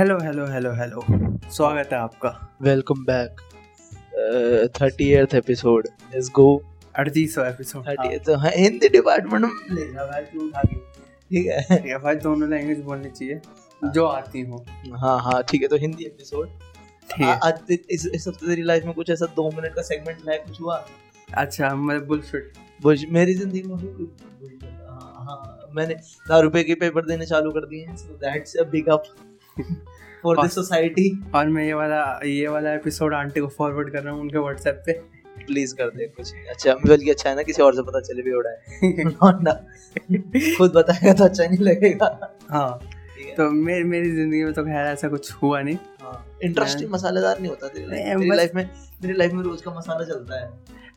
Hello 0.00 0.16
hello 0.18 0.44
hello 0.46 0.70
hello 0.72 1.02
स्वागत 1.54 1.88
है 1.92 1.98
आपका। 1.98 2.28
Welcome 2.62 3.02
back 3.04 3.40
thirty 4.80 5.08
eighth 5.12 5.34
episode 5.34 5.88
let's 6.12 6.30
go 6.36 6.46
अड़तीसवा 6.94 7.46
episode 7.48 7.86
thirty 7.86 8.18
तो 8.18 8.36
हाँ, 8.36 8.50
हिंदी 8.50 8.88
डिपार्टमेंट 8.88 9.44
में 9.44 9.74
ले 9.76 9.84
जा 9.92 10.04
भाई 10.06 10.22
तू 10.22 10.46
उठा 10.46 10.62
के। 10.62 10.76
ठीक 10.76 11.46
है। 11.46 11.90
या 11.90 11.98
भाई 11.98 12.16
दोनों 12.16 12.48
लैंग्वेज 12.50 12.80
बोलनी 12.80 13.10
चाहिए 13.10 13.40
जो 13.84 14.06
आती 14.06 14.42
हो। 14.42 14.64
हाँ 14.96 15.18
हाँ 15.22 15.42
ठीक 15.50 15.62
है 15.62 15.68
तो 15.68 15.76
हिंदी 15.76 16.04
एपिसोड 16.04 16.48
है। 17.10 17.38
आज 17.38 17.60
इस 17.70 18.06
इस 18.06 18.28
हफ़्ते 18.28 18.46
तेरी 18.46 18.62
लाइफ 18.62 18.84
में 18.84 18.94
कुछ 18.94 19.10
ऐसा 19.10 19.26
दो 19.36 19.50
मिनट 19.50 19.74
का 19.74 19.82
सेगमेंट 19.84 20.28
है 20.28 20.38
कुछ 20.38 20.60
हुआ? 20.60 20.84
अच्छा 21.28 21.74
मतलब 21.76 22.06
बुलशिट 22.06 22.52
बुझ 22.82 23.04
मेरी 23.10 23.34
ज़िंदगी 23.34 23.62
में 23.62 23.76
भी 23.78 23.88
कुछ 23.94 24.64
हाँ 24.64 25.24
हाँ 25.26 25.72
मैंने 25.74 25.94
हज़ार 25.94 26.42
रुपए 26.42 26.62
के 26.64 26.74
पेपर 26.76 27.06
देने 27.06 27.26
चालू 27.26 27.50
कर 27.50 27.66
दिए 27.66 27.84
हैं 27.86 27.96
so 27.96 28.16
that's 28.18 28.56
a 28.56 28.70
big 28.70 28.88
up 28.88 29.16
for 30.22 30.44
the 30.44 30.48
society 30.50 31.10
और 31.34 31.48
मैं 31.48 31.64
ये 31.64 31.74
वाला 31.74 32.02
ये 32.24 32.48
वाला 32.48 32.74
एपिसोड 32.74 33.14
आंटी 33.14 33.40
को 33.40 33.46
फॉरवर्ड 33.48 33.92
कर 33.92 34.02
रहा 34.02 34.14
हूँ 34.14 34.20
उनके 34.20 34.38
व्हाट्सएप 34.38 34.82
पे। 34.86 34.92
प्लीज़ 35.40 35.74
कर 35.74 35.90
दे 35.90 36.06
कुछ। 36.06 36.32
अच्छा 36.50 36.74
बल्कि 36.76 37.10
अच्छा 37.10 37.28
है 37.30 37.36
ना 37.36 37.42
किसी 37.42 37.62
और 37.62 37.74
से 37.74 37.82
पता 37.82 38.00
चले 38.02 38.22
भी 38.22 38.30
हो 38.30 38.40
रहा 38.40 38.52
है 38.52 39.04
ना 39.42 39.52
खुद 40.56 40.72
बताएगा 40.72 41.12
तो 41.12 41.24
अच्छा 41.24 41.44
नहीं 41.44 41.58
लगेगा। 41.60 42.34
हाँ 42.50 42.80
तो 43.36 43.50
मेरी 43.50 43.84
मेरी 43.84 44.10
ज़िंदगी 44.10 44.42
में 44.44 44.52
तो 44.52 44.62
खैर 44.64 44.86
ऐसा 44.86 45.08
कुछ 45.08 45.32
हुआ 45.42 45.60
नहीं। 45.60 45.76
इंटरेस्टिंग 46.44 46.90
मसालेदार 46.90 47.40
नहीं 47.40 47.48
होता 47.48 47.68
तेरी 47.68 48.28
लाइफ 48.28 48.54
में 48.54 48.64
मेरी 49.02 49.14
लाइफ 49.14 49.32
में 49.32 49.42
रोज 49.42 49.62
का 49.62 49.70
मसाला 49.70 50.04
चलता 50.04 50.40
है। 50.40 50.46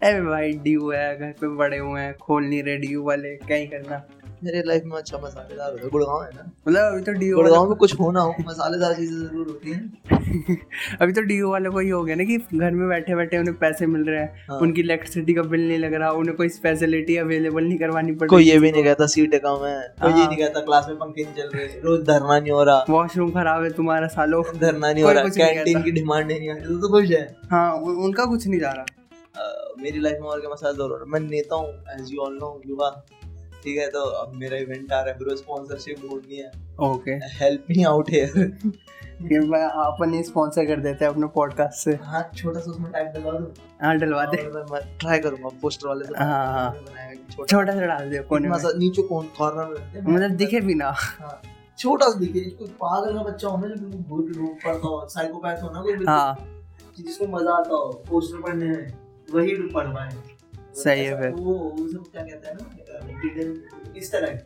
अरे 0.04 0.22
भाई 0.22 0.52
ड्यू 0.64 0.92
है 0.92 1.18
घर 1.18 1.32
पे 1.42 1.48
बड़े 1.58 1.78
हुए 1.78 2.02
हैं 2.02 2.14
खोल 2.18 2.44
नहीं 2.44 2.62
रहे 2.64 2.78
ड्यू 2.78 3.04
वाले 3.04 3.36
क्या 3.38 3.58
ही 3.58 3.68
करना। 3.68 4.04
मेरे 4.44 4.62
लाइफ 4.66 4.84
में 4.86 4.96
अच्छा 4.98 5.18
मसालेदार 5.18 5.72
होता 5.72 5.84
है। 5.84 5.90
गुड़गांव 5.90 6.22
है 6.24 6.30
ना? 6.36 6.44
मतलब 6.68 6.94
अभी 6.94 7.02
तो 7.02 7.12
ड्यू 7.14 7.36
गुड़गांव 7.36 7.68
में 7.70 7.76
कुछ 7.78 8.00
हो 8.00 8.12
ना 8.12 8.22
हो 8.22 8.34
मसालेदार 8.42 8.94
चीज़ें 8.94 9.16
ज़रूर 9.18 9.48
होती 9.48 9.72
हैं। 9.72 10.58
अभी 11.02 11.14
तो 11.14 11.22
ड्यू 11.22 11.50
वाले 11.52 11.70
को 11.70 11.80
ही 11.80 11.90
हो 11.90 12.04
गया 12.04 12.16
ना 12.16 12.24
कि 12.24 12.38
घर 12.38 12.72
में 12.72 12.88
बैठे 12.90 13.16
बैठे 13.16 13.38
उन्हें 13.38 13.56
पैसे 13.60 13.86
मिल 13.86 14.04
रहे 14.10 14.20
हैं। 14.20 14.46
हाँ। 14.50 14.60
उनकी 14.60 14.82
इलेक्ट्रिसिटी 14.82 15.34
का 15.34 15.44
बिल 15.54 15.68
नहीं 15.68 15.78
लग 15.80 15.94
रहा 15.94 16.12
उन्हें 16.22 16.36
कोई 16.38 16.50
स्पेशलिटी 16.50 17.18
अवेलेबल 17.18 17.64
नहीं 17.64 17.78
करवानी 17.78 18.12
पड़ 18.14 18.28
कोई 18.30 18.44
ये 18.44 18.58
भी 18.60 18.72
नहीं 18.72 18.84
कहता 18.84 19.08
सीटें 19.08 19.40
कम 19.40 19.66
है। 19.66 19.78
कोई 20.02 20.12
ये 20.12 20.18
हाँ। 20.18 20.28
नहीं 20.28 20.38
कहता 20.38 20.62
क्लास 20.62 20.88
में 20.90 20.98
पंखे 20.98 21.24
नहीं 21.24 21.36
चल 21.36 21.58
रहे 21.58 21.68
रोज 21.84 22.06
धरना 22.08 22.40
नहीं 22.40 22.52
हो 22.52 22.64
रहा। 22.64 22.86
वॉशरूम 22.90 23.32
खराब 23.32 23.64
है 23.64 23.70
तुम्हारा 23.74 24.08
सालो। 24.08 24.42
धरना 24.58 24.92
नहीं 24.92 25.04
हो 25.04 25.12
रहा 25.12 25.24
कैंटीन 25.38 25.82
की 25.84 25.92
डिमांड 25.92 26.28
नहीं 26.28 26.50
आ 26.50 26.54
रही 26.54 26.66
तो, 26.66 26.80
तो 26.80 26.90
कुछ 26.90 27.12
है। 27.12 27.24
हाँ 27.52 27.72
उनका 27.74 28.26
कुछ 28.26 28.48
नहीं 28.48 28.60
जा 28.60 28.72
रहा। 28.72 28.86
मेरी 29.82 30.00
लाइफ 30.00 30.18
में 30.22 30.28
और 30.30 30.40
क्या 30.40 30.50
मसाला 30.50 30.74
दो 30.74 31.06
मैं 31.06 31.20
नेता 31.20 31.56
हूँ 31.56 31.70
एज 31.94 32.12
यू 32.12 32.20
ऑल 32.22 32.34
नो 32.34 32.50
युवा। 32.68 32.90
ठीक 33.64 33.78
है 33.78 33.88
तो 33.90 34.00
अब 34.00 34.34
मेरा 34.36 34.58
इवेंट 34.58 34.92
आ 34.92 35.00
रहा 35.00 35.12
है 35.12 35.18
ब्रो 35.20 35.36
स्पॉन्सरशिप 35.36 36.02
ढूंढनी 36.02 36.36
है। 36.36 36.52
Okay 36.84 37.12
help 37.36 37.66
me 37.70 37.84
out 37.84 38.10
here 38.10 38.58
ये 39.24 39.40
मैं 39.40 39.62
अपन 39.64 40.14
ही 40.14 40.24
स्पॉन्सर 40.24 40.66
कर 40.66 40.80
देते 40.82 41.06
हैं 41.06 41.12
अपने 41.12 41.28
पॉडकास्ट 41.36 41.84
से। 41.84 41.92
हाँ 42.04 42.22
छोटा 42.36 42.60
सा 42.60 42.72
उसमें 42.72 42.92
टाइप 42.92 43.12
डलवा 43.16 43.32
दूँ। 43.32 43.54
हाँ 43.82 43.96
डलवा 43.98 44.26
दे। 44.26 44.42
मैं 44.72 44.82
ट्राई 45.00 45.20
करूँगा 45.20 45.50
पोस्टर 45.62 45.88
वाले 45.88 46.06
से 46.06 46.14
हाँ, 46.18 46.46
हाँ। 46.54 46.72
छोटा। 47.32 47.74
सा 47.74 47.86
डाल 47.86 48.10
दे 48.10 48.20
कोने 48.30 48.50
में। 48.50 48.58
नीचे 48.78 49.02
कौन 49.02 49.28
कॉर्नर 49.38 49.66
में 49.66 49.76
रखते 49.76 50.00
हैं? 50.00 50.06
मतलब 50.08 50.36
दिखे 50.38 50.62
भी 50.62 50.76
ना। 50.76 50.92
हाँ, 50.96 51.42
छोटा 51.80 52.10
सा 52.10 52.20
दिखे 52.20 52.40
कोई 52.50 52.68
पागल 52.82 53.14
का 53.14 53.24
बच्चा 53.24 53.48
हो 53.48 53.58
ना 53.58 53.68
जो 53.68 53.76
बिल्कुल 53.76 54.02
भूत 54.10 54.36
रूप 54.38 54.60
पढ़ता 54.66 54.88
हो 54.88 55.08
साइकोपैथ 55.10 55.64
हो 55.64 55.70
ना 55.70 55.82
कोई 55.82 56.06
हाँ। 56.08 56.36
जिसको 56.98 57.28
मज़ा 57.28 57.54
आता 57.54 57.76
हो 57.76 57.92
पोस्टर 58.10 58.42
पढ़ने 58.42 58.66
में 58.66 58.94
वही 59.34 59.56
पढ़वाए। 59.70 60.10
सही 60.76 61.06
है 61.06 61.22
फिर। 61.22 61.32
वो 61.32 61.54
उसे 61.54 61.98
क्या 61.98 62.24
कहते 62.24 62.50
हैं 62.50 62.56
ना 62.56 63.94
इस 63.98 64.12
तरह 64.12 64.40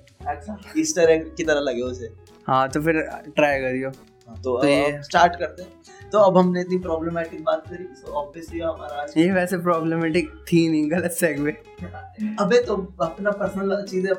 इस 0.77 0.95
तरह 0.95 1.17
की 1.17 1.43
तरह 1.43 1.59
लगे 1.59 1.81
उसे। 1.81 2.09
हाँ 2.47 2.69
तो 2.69 2.81
फिर 2.81 3.01
ट्राई 3.35 3.59
करियो। 3.59 3.89
तो, 3.89 4.61
तो 4.61 4.67
ये- 4.67 5.01
स्टार्ट 5.03 5.35
करते 5.35 5.63
हैं। 5.63 5.69
तो 6.11 6.19
अब 6.19 6.37
हमने 6.37 6.61
इतनी 6.61 6.77
प्रॉब्लमेटिक 6.77 7.43
बात 7.43 7.63
करी 7.69 7.87
सो 7.95 8.11
ऑब्वियसली 8.11 8.59
हमारा 8.59 9.01
आज 9.01 9.13
ये 9.17 9.31
वैसे 9.31 9.57
प्रॉब्लमेटिक 9.57 10.29
थी 10.29 10.69
नहीं 10.69 10.91
गलत 10.91 11.11
सेगवे 11.11 11.51
अबे 12.39 12.63
तो 12.63 12.95
अपना 13.01 13.31
पर्सनल 13.31 13.85
चीज़ें 13.85 14.13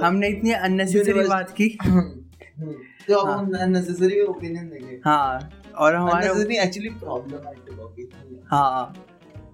हमने 0.00 0.28
इतनी 0.28 0.52
अननेसेसरी 0.52 1.28
बात 1.28 1.50
की। 1.50 1.78
हम्म, 1.84 2.72
तो 3.08 3.14
अब 3.14 3.28
हाँ। 3.28 3.38
हम 3.38 3.52
अननेसेसरी 3.52 4.20
ओपिनियन 4.20 4.68
देंगे। 4.68 5.00
हाँ 5.04 5.50
और 5.78 5.94
हमारे 5.96 6.58
एक्चुअली 6.58 6.88
प्रॉब्लमेटिक 6.88 7.80
ओपिनियन 7.80 8.40
हाँ। 8.46 8.94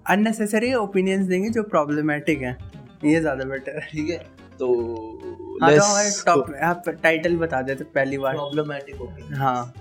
अननेसेसरी 0.09 0.73
ओपिनियंस 0.75 1.25
देंगे 1.27 1.49
जो 1.49 1.63
प्रॉब्लमेटिक 1.65 2.41
हैं। 2.41 2.57
ये 3.05 3.19
ज़्यादा 3.21 3.45
बेटर 3.45 3.79
है। 3.79 3.87
ठीक 3.87 4.09
है? 4.09 4.17
तो 4.59 4.67
हाँ 5.61 5.71
तो 5.71 5.83
हमारे 5.83 6.09
टॉप 6.25 6.53
आप 6.63 6.89
टाइटल 7.03 7.35
बता 7.37 7.61
देते 7.61 7.83
पहली 7.85 8.17
बार। 8.17 8.33
प्रॉब्लमेटिक 8.33 9.01
ओपिनियन 9.01 9.33
हाँ। 9.33 9.73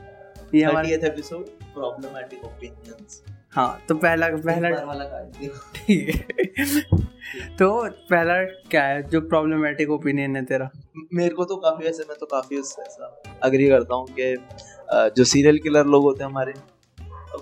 ये 0.55 0.63
हमारे 0.63 0.89
30th 0.89 1.05
एपिसोड 1.05 1.49
प्रॉब्लमेटिक 1.75 2.45
ओपिनियंस 2.45 3.23
हाँ 3.53 3.83
तो 3.89 3.95
पहला 3.97 4.29
पहला 4.29 4.71
ठीक 5.77 6.09
है। 6.09 6.81
तो 7.59 7.69
पहला 8.11 8.35
क्या 8.71 8.85
है? 8.85 9.03
जो 9.03 9.21
प्रॉब्लमेटिक 9.23 9.91
ओपिनियन 9.91 10.37
है 10.37 10.45
तेरा। 10.45 10.71
मेरे 11.15 11.35
को 11.35 11.45
तो 11.45 11.57
काफ़ी 11.57 11.87
ऐसे 11.87 12.05
मैं 12.09 12.17
तो 12.21 12.27
काफ़ी 12.27 12.59
उससे 12.59 12.83
ऐसा 12.83 13.39
अग्री 13.43 13.69
करता 13.69 13.95
हूँ 13.95 14.07
कि 14.19 14.35
जो 15.17 15.25
सीरियल 15.25 15.59
किलर 15.59 15.87
लोग 15.87 16.03
होते 16.05 16.25
हैं 16.25 16.31
हमारे 16.31 16.53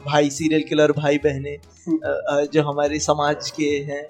भाई 0.07 0.31
सीरियल 0.31 0.63
किलर 0.63 0.93
भाई 0.93 1.19
बहने 1.19 1.53
अ, 1.53 2.47
जो 2.53 2.63
हमारे 2.63 2.99
समाज 2.99 3.51
के 3.51 3.69
हैं 3.89 4.03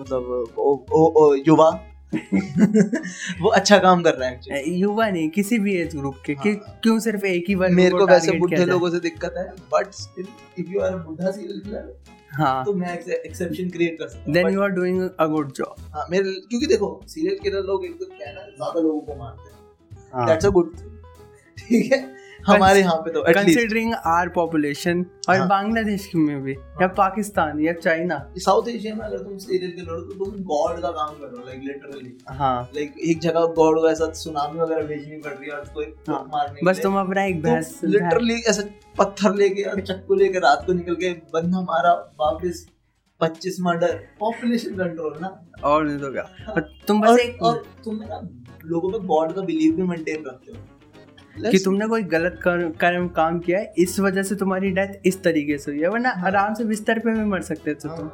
मतलब 0.00 1.42
युवा 1.48 1.70
वो 3.40 3.48
अच्छा 3.48 3.78
काम 3.78 4.02
कर 4.02 4.14
रहे 4.14 4.28
हैं। 4.28 4.62
युवा 4.66 5.08
नहीं 5.10 5.28
किसी 5.30 5.58
भी 5.58 5.74
एज 5.76 5.96
ग्रुप 5.96 6.16
के 6.26 6.34
कि 6.34 6.48
हाँ। 6.48 6.78
क्यों 6.82 6.98
सिर्फ़ 6.98 7.24
एक 7.26 7.44
ही 7.48 7.54
वर्ग 7.54 7.72
मेरे 7.72 7.90
को 7.90 8.06
वैसे 8.06 8.32
बुढ़े 8.32 8.64
लोगों 8.64 8.90
से 8.90 9.00
दिक्कत 9.00 9.34
है 9.38 9.44
but 9.72 9.92
still 9.92 10.26
if 10.58 10.70
you 10.70 10.80
are 10.80 10.96
बुढ़ा 10.96 11.30
सीरियल 11.30 11.60
किलर 11.60 11.94
हाँ 12.32 12.64
तो 12.64 12.72
मैं 12.74 12.98
एक्सेप्शन 12.98 13.68
क्रिएट 13.70 13.98
कर 13.98 14.08
सकता 14.08 14.32
then 14.32 14.48
you 14.48 14.62
are 14.62 14.68
doing 14.68 15.08
a 15.20 15.26
good 15.26 15.52
job 15.52 15.76
हाँ 15.94 16.06
मेरे 16.10 16.32
क्योंकि 16.48 16.66
देखो 16.66 17.00
सीरियल 17.08 17.38
किलर 17.38 17.62
लोग 17.62 17.86
तो 17.98 18.04
क्या 18.06 18.28
है 18.28 18.34
ना 18.34 18.40
ज़्यादा 18.40 18.80
लोगों 18.80 19.00
को 19.00 19.16
मारते 19.16 19.50
हैं 19.50 20.08
हाँ। 20.12 20.26
दैट्स 20.26 20.46
अ 20.46 20.48
गुड 20.48 20.72
ठीक 21.58 21.92
है 21.92 22.15
हमारे 22.46 22.80
यहाँ 22.80 22.96
पे 23.04 23.10
तो 23.12 23.22
कंसिडरिंग 23.24 23.92
आर 24.06 24.28
पॉपुलेशन 24.34 25.04
और 25.28 25.36
हाँ। 25.36 25.48
बांग्लादेश 25.48 26.10
में 26.14 26.42
भी 26.42 26.52
या 26.52 26.86
पाकिस्तान 26.98 27.60
या 27.60 27.72
चाइना। 27.74 28.18
साउथ 28.38 28.68
एशिया 28.68 28.94
में 28.94 29.04
अगर 29.04 29.18
तुम 29.18 29.36
सीरियल 29.38 29.72
किलर 29.72 29.90
हो 29.90 30.00
तो 30.00 30.24
तुम 30.24 30.42
गॉड 30.44 30.80
का 30.82 30.90
काम 30.90 31.14
कर 31.14 31.26
रहे 31.26 31.40
हो 31.40 31.46
लाइक 31.46 31.62
लिटरली 31.64 32.16
हाँ। 32.38 32.62
लाइक 32.76 32.94
एक 33.00 33.20
जगह 33.20 33.46
गॉड 33.56 33.80
को 33.80 33.90
ऐसा 33.90 34.10
सुनामी 34.22 34.58
वगैरह 34.60 34.86
भेजनी 34.86 35.16
पड़ 35.18 35.32
रही 35.32 35.50
है 35.50 35.56
और 35.56 35.82
एक 35.82 35.94
हाँ। 36.08 36.22
मारने 36.32 36.70
बस 36.70 36.82
तुम 36.82 36.98
अपना 37.00 37.24
एक 37.24 37.42
भैंस 37.42 37.80
लिटरली 37.84 38.40
ऐसा 38.42 38.62
पत्थर 38.98 39.34
लेके 39.34 39.62
और 39.62 39.80
चक्कू 39.82 40.14
लेके 40.14 40.38
रात 40.38 40.64
को 40.66 40.72
निकल 40.72 40.94
के 40.94 41.10
बंदा 41.34 41.60
मारा 41.62 41.92
वापस 42.20 42.66
पच्चीस 43.20 43.56
मर्डर 43.60 43.92
पॉपुलेशन 44.20 44.74
कंट्रोल 44.76 45.18
ना। 45.20 45.28
और 45.64 45.84
नहीं 45.84 45.98
तो 45.98 46.12
क्या। 46.12 46.60
तुम 46.88 47.00
बस 47.00 47.08
और, 47.08 47.20
एक 47.20 47.42
और 47.42 47.62
तुम 47.84 47.94
ना 47.96 48.20
लोगों 48.66 48.90
पे 48.92 48.98
गॉड 49.06 49.32
का 49.32 49.42
बिलीव 49.42 49.74
भी 49.76 49.82
मेंटेन 49.82 50.24
रखते 50.26 50.52
हो। 50.52 50.58
कि 51.40 51.58
तुमने 51.58 51.86
कोई 51.86 52.02
गलत 52.02 52.40
कर- 52.42 52.76
कर्म 52.76 53.08
काम 53.08 53.38
किया 53.38 53.58
है 53.58 53.72
इस 53.78 54.00
वजह 54.00 54.22
से 54.22 54.34
तुम्हारी 54.34 54.70
डेथ 54.70 54.88
इस 55.04 55.22
तरीके 55.22 55.58
से 55.58 55.70
हुई 55.70 55.80
है 55.80 55.88
वरना 55.88 56.10
हाँ। 56.10 56.26
आराम 56.26 56.54
से 56.54 56.64
बिस्तर 56.64 56.98
पे 56.98 57.10
भी 57.14 57.24
मर 57.24 57.42
सकते 57.42 57.70
थे 57.70 57.88
तुम। 57.88 58.10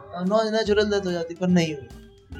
नेचुरल 0.56 0.84
डेथ 0.84 1.06
हो 1.06 1.12
जाती 1.12 1.34
पर 1.34 1.48
नहीं 1.48 1.74
हुई। 1.74 1.88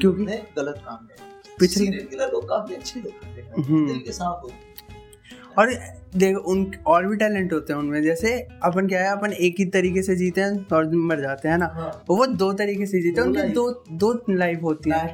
क्योंकि? 0.00 0.24
गलत 0.24 0.82
काम 0.84 0.96
किया। 0.96 1.28
पिछले- 1.58 2.32
लोग 2.32 2.48
काफ़ी 2.48 2.74
अच्छे 2.74 3.00
लोग 3.00 3.28
होते 3.28 3.42
हैं। 3.42 3.64
हम्म। 3.64 3.86
दिल 3.86 3.96
के 3.96 4.12
साफ़ 4.12 4.42
होते 4.42 4.72
और 5.58 5.74
देखो 6.16 6.40
उन 6.40 6.72
और 6.86 7.06
भी 7.06 7.16
टैलेंट 7.16 7.52
होते 7.52 7.72
हैं 7.72 7.80
उनमें 7.80 8.02
जैसे 8.02 8.48
अपन 8.62 8.88
क्या 8.88 9.04
है 9.04 9.12
अपन 9.12 9.32
एक 9.32 9.54
ही 9.58 9.64
तरीके 9.64 10.02
से 10.02 10.16
जीते 10.16 10.40
हैं 10.40 10.66
और 10.72 10.94
मर 10.94 11.20
जाते 11.20 11.48
हैं 11.48 11.58
ना? 11.58 11.70
हाँ। 11.74 12.04
वो 12.10 12.26
दो 12.26 12.52
तरीके 12.52 12.86
से 12.86 13.02
जीते 13.02 13.20
हैं 13.20 13.28
उनकी 13.28 13.42
दो 13.42 13.84
दो 13.92 14.24
लाइफ 14.30 14.62
होती 14.62 14.90
है। 14.90 15.12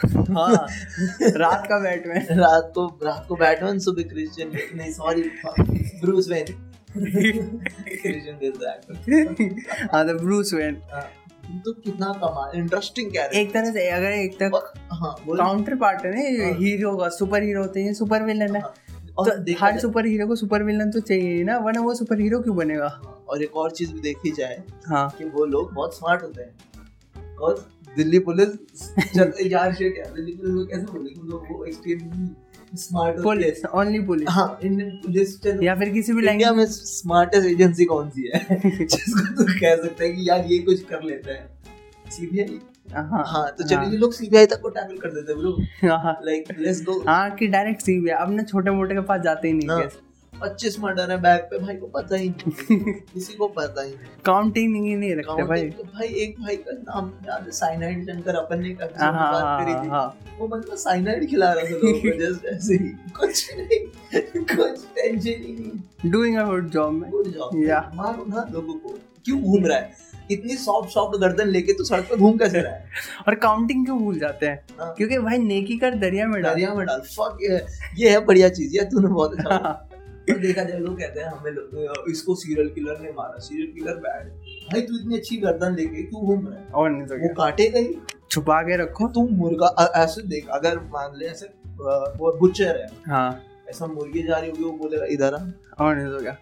हाँ। 0.00 0.66
रात 1.22 1.66
का 1.66 1.78
बैटमैन। 1.78 2.38
रात 2.38 2.72
को 2.74 2.98
रात 3.04 3.24
को 3.28 3.36
बैटमैन 3.36 3.78
सुबह 3.78 4.02
क्रिश्चियन 4.02 4.52
नहीं 4.74 4.92
sorry 4.92 5.22
Bruce 6.00 6.28
Wayne 6.28 6.44
Christian 6.96 8.38
is 8.42 8.64
actor 8.64 9.86
हाँ। 9.92 10.06
तो 10.08 10.14
ब्रूस 10.14 10.54
वेन 10.54 10.74
तो 11.64 11.72
कितना 11.72 12.06
कमाल 12.06 12.58
इंटरेस्टिंग 12.58 13.10
कैरेक्टर 13.10 13.38
एक 13.38 13.52
तरह 13.52 13.72
से 13.72 13.88
अगर 13.90 14.12
एक 14.12 14.38
तरह 14.38 14.72
हाँ 14.92 15.14
काउंटर 15.28 15.74
पार्ट 15.74 16.04
है 16.06 16.12
ना 16.12 16.44
हाँ। 16.44 16.52
हीरो 16.54 16.96
का 16.96 17.08
सुपर 17.08 17.42
हीरो 17.42 17.62
होते 17.62 17.82
हैं 17.82 17.94
सुपर 17.94 18.22
विलन 18.22 18.56
है। 18.56 18.60
हाँ, 18.62 18.74
और 19.18 19.30
तो 19.30 19.54
हर 19.60 19.78
सुपर 19.78 20.06
हीरो 20.06 20.26
को 20.26 20.36
सुपर 20.36 20.62
विलन 20.62 20.90
तो 20.90 21.00
चाहिए 21.00 21.34
ही 21.36 21.44
ना 21.44 21.58
वरना 21.58 21.80
वो 21.80 21.94
सुपर 21.94 22.20
हीरो 22.20 22.40
क्यों 22.40 22.56
बनेगा? 22.56 22.88
हाँ, 22.88 23.24
और 23.28 23.42
एक 23.42 23.56
और 23.56 23.70
चीज़ 23.70 23.92
भी 23.92 24.00
देखी 24.00 24.30
जाए 24.30 24.62
हाँ। 24.86 25.08
कि 25.18 25.24
वो 25.24 25.44
लोग 25.44 25.72
बहुत 25.74 25.96
स्मार्ट 25.96 26.22
होते 26.22 26.42
हैं। 26.42 26.54
दिल्ली 27.96 28.18
पुलिस 28.28 28.48
चल 29.14 29.32
यार 29.46 29.74
शिट 29.74 29.98
यार 29.98 30.12
दिल्ली 30.14 30.32
पुलिस 30.32 30.54
को 30.54 30.64
कैसे 30.66 30.92
बोले 30.92 31.10
कि 31.10 31.20
लोग 31.28 31.46
वो 31.50 31.64
extremely 31.64 32.76
smart 32.78 33.22
police 33.22 33.64
only 33.74 33.98
police 34.02 34.28
हैं 34.28 34.34
हाँ 34.34 34.58
इंडियन 34.64 34.90
पुलिस 35.04 35.38
चलो। 35.42 35.62
या 35.62 35.74
फिर 35.74 35.88
किसी 35.92 36.12
भी 36.12 36.22
लैंग्वेज 36.22 36.52
में 36.56 36.64
स्मार्टेस्ट 36.66 37.46
एजेंसी 37.48 37.84
कौन 37.84 38.08
सी 38.10 38.30
है? 38.34 38.40
जिसको 38.62 39.26
तू 39.34 39.44
कह 39.60 39.76
सकता 39.76 40.04
है 40.04 40.10
कि 40.12 40.28
यार 40.28 40.44
ये 40.52 40.58
कुछ 40.58 40.82
कर 40.84 41.02
लेते 41.02 41.30
हैं। 41.30 42.10
सीबीआई 42.10 42.60
हाँ। 42.94 43.22
हाँ 43.26 43.44
तो 43.58 43.64
चलिए 43.68 43.90
ये 43.90 43.96
लोग 43.96 44.12
सीबीआई 44.12 44.46
तक 44.46 44.60
को 44.60 44.68
टैकल 44.68 44.96
कर 44.98 45.10
देते 45.10 45.32
हैं 45.32 45.40
ब्रो 45.40 45.96
हाँ। 45.96 46.18
लाइक 46.24 46.48
लेट्स 46.58 46.82
गो 46.84 46.98
हाँ 47.08 47.30
कि 47.36 47.46
डायरेक्ट 47.48 47.82
सी 47.82 47.98
भी 48.00 48.10
अब 48.16 48.30
ना 48.30 48.42
छोटे 48.42 48.70
मोटे 48.70 48.94
के 48.94 49.00
पास 49.10 49.20
जाते 49.20 49.48
ही 49.48 49.54
नहीं 49.54 49.68
हाँ। 49.68 49.80
पच्चीस 50.40 50.78
मर्डर 50.80 51.10
है 51.10 51.16
बैग 51.20 51.40
पे 51.40 51.58
भाई 51.58 51.74
को 51.76 51.86
पता 51.86 52.16
ही 52.16 52.28
नहीं 52.28 52.92
किसी 53.14 53.34
को 53.34 53.46
पता 53.48 53.82
ही 53.82 53.88
नहीं। 53.88 54.06
काउंटिंग 54.24 54.72
नहीं 54.72 54.96
नहीं 54.96 55.14
रखते 55.16 55.42
भाई। 55.42 55.68
तो 55.70 55.84
भाई 55.84 56.08
एक 56.08 56.40
भाई 56.40 56.56
का 56.56 56.72
नाम 56.72 57.12
याद 57.28 57.42
है 57.42 57.50
साइनाइड 57.50 58.04
शंकर 58.06 58.34
अपन 58.34 58.60
ने 58.60 58.68
हाँ 58.70 59.12
हाँ 59.12 59.32
बात 59.32 59.42
हाँ 59.42 59.64
करी 59.64 59.74
थी। 59.74 60.38
वो 60.38 60.48
बंदा 60.48 60.76
साइनाइड 60.76 61.28
खिला 61.30 61.52
रहा 61.52 61.64
था 61.64 61.68
लोगों 61.68 61.92
को 62.00 62.18
जस्ट 62.20 62.46
ऐसे 62.46 62.74
ही। 62.74 62.88
कुछ 63.18 63.54
नहीं 63.56 63.78
कुछ 64.56 64.84
टेंशन 64.94 65.28
ही 65.28 65.52
नहीं। 65.52 66.10
डूइंग 66.10 66.36
अ 66.38 66.44
गुड 66.44 66.70
जॉब 66.70 66.92
में 66.92 67.10
गुड 67.10 67.26
जॉब 67.26 67.50
Yeah. 67.66 67.94
मारो 67.94 68.24
ना 68.28 68.46
लोगों 68.52 68.74
को। 68.74 68.98
क्यों 69.24 69.40
घूम 69.42 69.66
रहा 69.66 69.78
है? 69.78 69.92
इतनी 70.30 70.56
सॉफ्ट 70.56 70.90
सॉफ्ट 70.90 71.18
गर्दन 71.20 71.48
लेके 71.48 71.72
तो 71.72 71.84
सड़क 71.84 72.04
पे 72.04 72.16
घूम 72.16 72.36
कैसे 72.38 72.60
रहा 72.60 72.72
है? 72.72 72.90
और 73.28 73.34
काउंटिंग 73.34 73.84
क्यों 73.84 73.98
भूल 73.98 74.18
जाते 74.18 74.46
हैं। 74.46 74.64
क्योंकि 74.80 75.18
भाई 75.18 75.38
नेकी 75.38 75.76
कर 75.78 75.94
दरिया 75.94 76.26
में 76.26 76.42
डाल। 76.42 76.52
दरिया 76.54 76.74
में 76.74 76.86
डाल। 76.86 77.00
फक 77.00 77.38
ये 77.42 77.64
ये 78.04 78.10
है 78.10 78.24
बढ़िया 78.24 78.48
चीज़। 78.48 78.76
यार 78.76 78.86
तूने 78.86 79.08
बहुत 79.08 79.38
अच्छा 79.38 79.88
और 80.30 80.38
देखा 80.38 80.62
जाए 80.62 80.78
लोग 80.78 80.98
कहते 80.98 81.20
हैं 81.20 81.28
हमें 81.28 82.10
इसको 82.10 82.34
सीरियल 82.34 82.68
किलर 82.70 82.98
ने 83.00 83.10
मारा। 83.12 83.38
सीरियल 83.40 83.72
किलर 83.72 83.96
बैड 84.00 84.28
भाई 84.68 84.80
तू 84.80 84.98
इतनी 84.98 85.16
अच्छी 85.16 85.36
गर्दन 85.36 85.74
लेके 85.74 86.02
क्यों 86.02 86.22
घूम 86.22 86.46
रहा 86.48 86.58
है? 86.58 86.66
और 86.74 86.90
नहीं 86.90 87.06
तो 87.06 87.16
वो 87.18 87.28
काटेगा 87.34 87.78
ही 87.78 87.96
छुपा 88.30 88.60
के 88.62 88.76
रखो। 88.76 89.08
तू 89.08 89.26
मुर्गा 89.30 89.90
ऐसे 89.96 90.22
देख 90.28 90.48
अगर 90.52 90.78
मान 90.92 91.16
ले 91.18 91.26
ऐसे 91.26 91.46
वो 92.18 92.36
बुचर 92.38 92.76
है। 92.76 92.86
हाँ। 93.08 93.42
ऐसा 93.70 93.86
मुर्गी 93.88 94.22
जा 94.22 94.38
रही 94.38 94.50
होगी 94.50 94.64
वो 94.64 94.72
बोलेगा 94.78 95.06
इधर 95.10 95.34
आ। 95.34 95.44
और 95.78 95.96
नहीं 95.96 96.12
तो 96.12 96.20
क्या? 96.20 96.36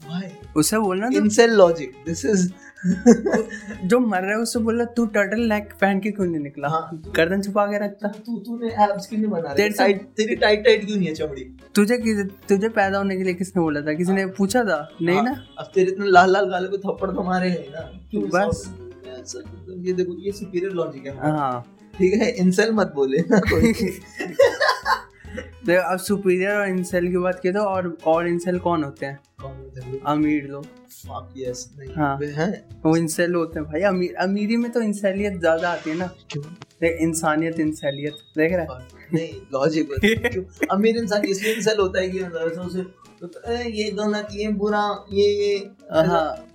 भाई 0.00 0.28
उसे 0.56 0.78
बोलना 0.78 1.08
तो 1.08 1.16
इनसेल 1.16 1.50
लॉजिक 1.52 1.92
दिस 2.06 2.24
इज़ 2.24 2.50
जो 2.86 3.98
मर 4.00 4.20
रहा 4.20 4.30
है 4.30 4.36
उससे 4.36 4.58
बोलना 4.58 4.84
तू 4.84 5.06
टर्टल 5.06 5.40
नेक 5.40 5.72
पहन 5.80 6.00
के 6.00 6.10
क्यों 6.10 6.26
नहीं 6.26 6.40
निकला? 6.40 6.68
हाँ। 6.68 7.02
गर्दन 7.16 7.42
छुपा 7.42 7.66
के 7.66 7.84
रखता। 7.84 8.08
तू 8.08 8.38
तूने 8.38 8.68
एब्स 8.84 9.06
क्यों 9.06 9.20
नहीं 9.20 9.30
बना 9.30 9.54
तेरे 9.54 9.70
टाइट 9.70 10.02
तेरी 10.02 10.36
टाइट 10.36 10.64
टाइट 10.64 10.86
क्यों 10.86 10.96
नहीं 10.96 11.08
है 11.08 11.14
चमड़ी? 11.14 11.44
तुझे 11.74 12.24
तुझे 12.24 12.68
पैदा 12.68 12.98
होने 12.98 13.16
के 13.16 13.22
लिए 13.22 13.34
किसने 13.34 13.62
बोला 13.62 13.80
था? 13.80 13.92
किसी 13.92 14.12
ने 14.12 14.26
पूछा 14.26 14.64
था? 14.64 14.90
नहीं 15.02 15.16
हाँ, 15.16 15.24
ना? 15.24 15.44
अब 15.58 15.70
तेरे 15.74 15.92
इतने 15.92 16.06
लाल 16.06 16.32
लाल 16.32 16.50
गाले 16.50 16.68
को 16.68 16.78
थप्पड़ 16.78 17.10
तो 17.10 17.22
मारे 17.22 17.50
हैं 17.50 17.66
ना। 17.70 17.90
बस। 18.14 18.74
ये 19.78 19.92
देखो 19.92 20.16
ये 20.18 20.32
सुपीरियर 20.32 20.72
लॉजिक 20.72 21.06
है। 21.06 21.16
हाँ। 21.18 21.76
ठीक 21.98 22.14
है 22.14 22.30
इंसेल 22.30 22.72
मत 22.72 22.92
बोले 22.94 23.18
ना 23.18 23.38
कोई। 23.38 23.72
तो 25.40 25.80
अब 25.92 25.98
सुपीरियर 25.98 26.56
और 26.56 26.68
इंसेल 26.68 27.08
की 27.08 27.16
बात 27.16 27.40
की 27.40 27.52
तो 27.52 27.60
और 27.60 27.96
और 28.06 28.28
इंसेल 28.28 28.58
कौन 28.58 28.84
होते 28.84 29.06
हैं? 29.06 29.18
अमीर 30.06 30.44
लोग। 30.44 30.66
हाँ। 31.96 32.16
वे 32.16 32.98
इंसेल 32.98 33.34
होते 33.34 33.60
हैं 33.60 33.68
भाई। 33.68 33.80
अमीर 33.80 34.14
अमीरी 34.14 34.56
में 34.56 34.70
तो 34.72 34.80
इंसेलियत 34.80 35.38
ज़्यादा 35.40 35.70
आती 35.70 35.90
है 35.90 35.96
ना। 35.96 36.06
क्यों? 36.30 36.42
देख 36.80 36.98
इंसानियत 37.00 37.60
इंसेलियत 37.60 38.12
देख 38.38 38.52
रहा 38.52 38.78
है? 38.78 38.88
नहीं 39.14 39.32
लॉजिक 39.54 39.90
अमीर 40.70 40.96
इंसान 40.96 41.24
इसलिए 41.24 41.54
इंसेल 41.54 41.78
होता 41.80 42.00
है 42.00 42.08
कि 42.08 42.20
उसे 42.20 42.82
तो, 43.22 43.52
ये 43.52 43.90
गलत 43.90 44.28
ये 44.32 44.48
बुरा 44.48 45.06
ये 45.12 45.26
ये 45.26 45.56
हाँ। 45.92 46.04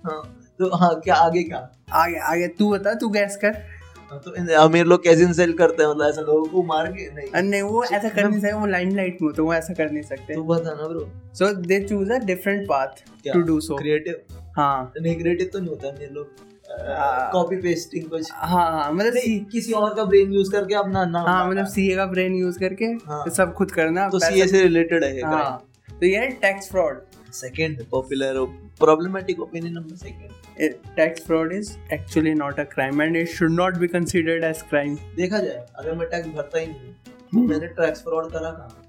हाँ। 0.06 0.22
तो 0.58 0.76
हाँ 0.76 1.00
क्या 1.00 1.14
आगे 1.14 1.42
क्या? 1.42 1.58
आगे 1.92 2.18
आगे 2.18 2.48
तू 2.48 2.70
बता 2.70 2.94
तू 2.94 3.08
गैस 3.08 3.36
कर। 3.36 3.75
तो 4.12 4.56
अमीर 4.58 4.86
लोग 4.86 5.02
कैसे 5.04 5.52
करते 5.52 5.82
हैं? 5.82 5.90
मतलब 5.90 6.08
ऐसा 6.08 6.20
लोगों 6.20 6.44
को 6.46 6.62
मार 6.62 6.86
के 6.92 7.10
नहीं। 7.14 7.42
नहीं 7.42 7.62
वो 7.62 7.84
ऐसा 7.84 8.08
कर 8.08 8.28
नहीं 8.28 8.40
सकते 8.40 8.52
वो 8.52 8.66
लाइमलाइट 8.66 9.22
में 9.22 9.28
होते 9.28 9.42
हैं, 9.42 9.46
वो 9.48 9.54
ऐसा 9.54 9.74
कर 9.74 9.90
नहीं 9.90 10.02
सकते। 10.02 10.34
तू 10.34 10.42
बता 10.44 10.74
ना 10.74 10.88
bro 10.88 11.08
so 11.34 11.52
they 11.62 11.80
choose 11.84 12.12
a 12.12 12.18
different 12.24 12.66
path 12.68 13.02
to 13.26 13.40
do 13.42 13.60
so 13.60 13.76
creative 13.76 14.20
हाँ। 14.56 14.92
नहीं 15.00 15.14
क्रिएटिव 15.16 15.50
तो 15.52 15.58
नहीं 15.58 15.68
होता 15.68 15.88
अमीर 15.88 16.10
लोग 16.10 16.44
हाँ। 16.70 17.30
कॉपी 17.32 17.56
पेस्टिंग 17.56 18.04
कुछ। 18.10 18.30
हाँ 18.32 18.70
हाँ 18.72 18.92
मतलब 18.92 19.46
किसी 19.52 19.72
और 19.72 19.94
का 19.94 20.04
ब्रेन 20.04 20.32
यूज़ 20.32 20.50
करके 20.52 20.74
अपना 20.74 21.04
नाम 21.04 21.26
हाँ 21.26 21.48
मतलब 21.50 21.66
सीए 21.66 21.96
का 21.96 22.06
ब्रेन 22.06 22.34
यूज़ 22.34 22.58
करके 22.58 22.84
हाँ। 23.06 23.24
सब 23.36 23.52
खुद 23.54 23.70
करना 23.70 24.08
तो 24.08 24.18
सीए 24.18 24.46
से 24.46 24.62
रिलेटेड 24.62 25.04
है 25.04 25.20
हाँ। 25.22 25.68
तो 25.90 26.06
ये 26.06 26.16
है 26.16 26.30
tax 26.40 26.70
fraud 26.70 27.00
second 27.34 27.84
popular 27.90 28.38
problematic 28.80 29.40
opinion 29.40 29.72
number 29.72 29.96
second 29.96 30.74
tax 30.96 31.26
fraud 31.26 31.52
is 31.52 31.76
actually 31.92 32.34
not 32.34 32.60
a 32.60 32.64
crime 32.64 33.02
and 33.02 33.16
it 33.16 33.28
should 33.28 33.50
not 33.50 33.76
be 33.76 33.88
considered 33.88 34.44
as 34.44 34.62
crime 34.62 34.96
देखा 35.16 35.38
जाए 35.38 35.66
अगर 35.76 35.94
मैं 35.94 36.08
टैक्स 36.08 36.28
भरता 36.28 36.58
ही 36.58 36.66
नहीं 36.66 36.92
तो 37.32 37.48
मैंने 37.48 37.66
टैक्स 37.66 38.02
फ्रॉड 38.02 38.32
करा 38.32 38.50
कहाँ? 38.50 38.82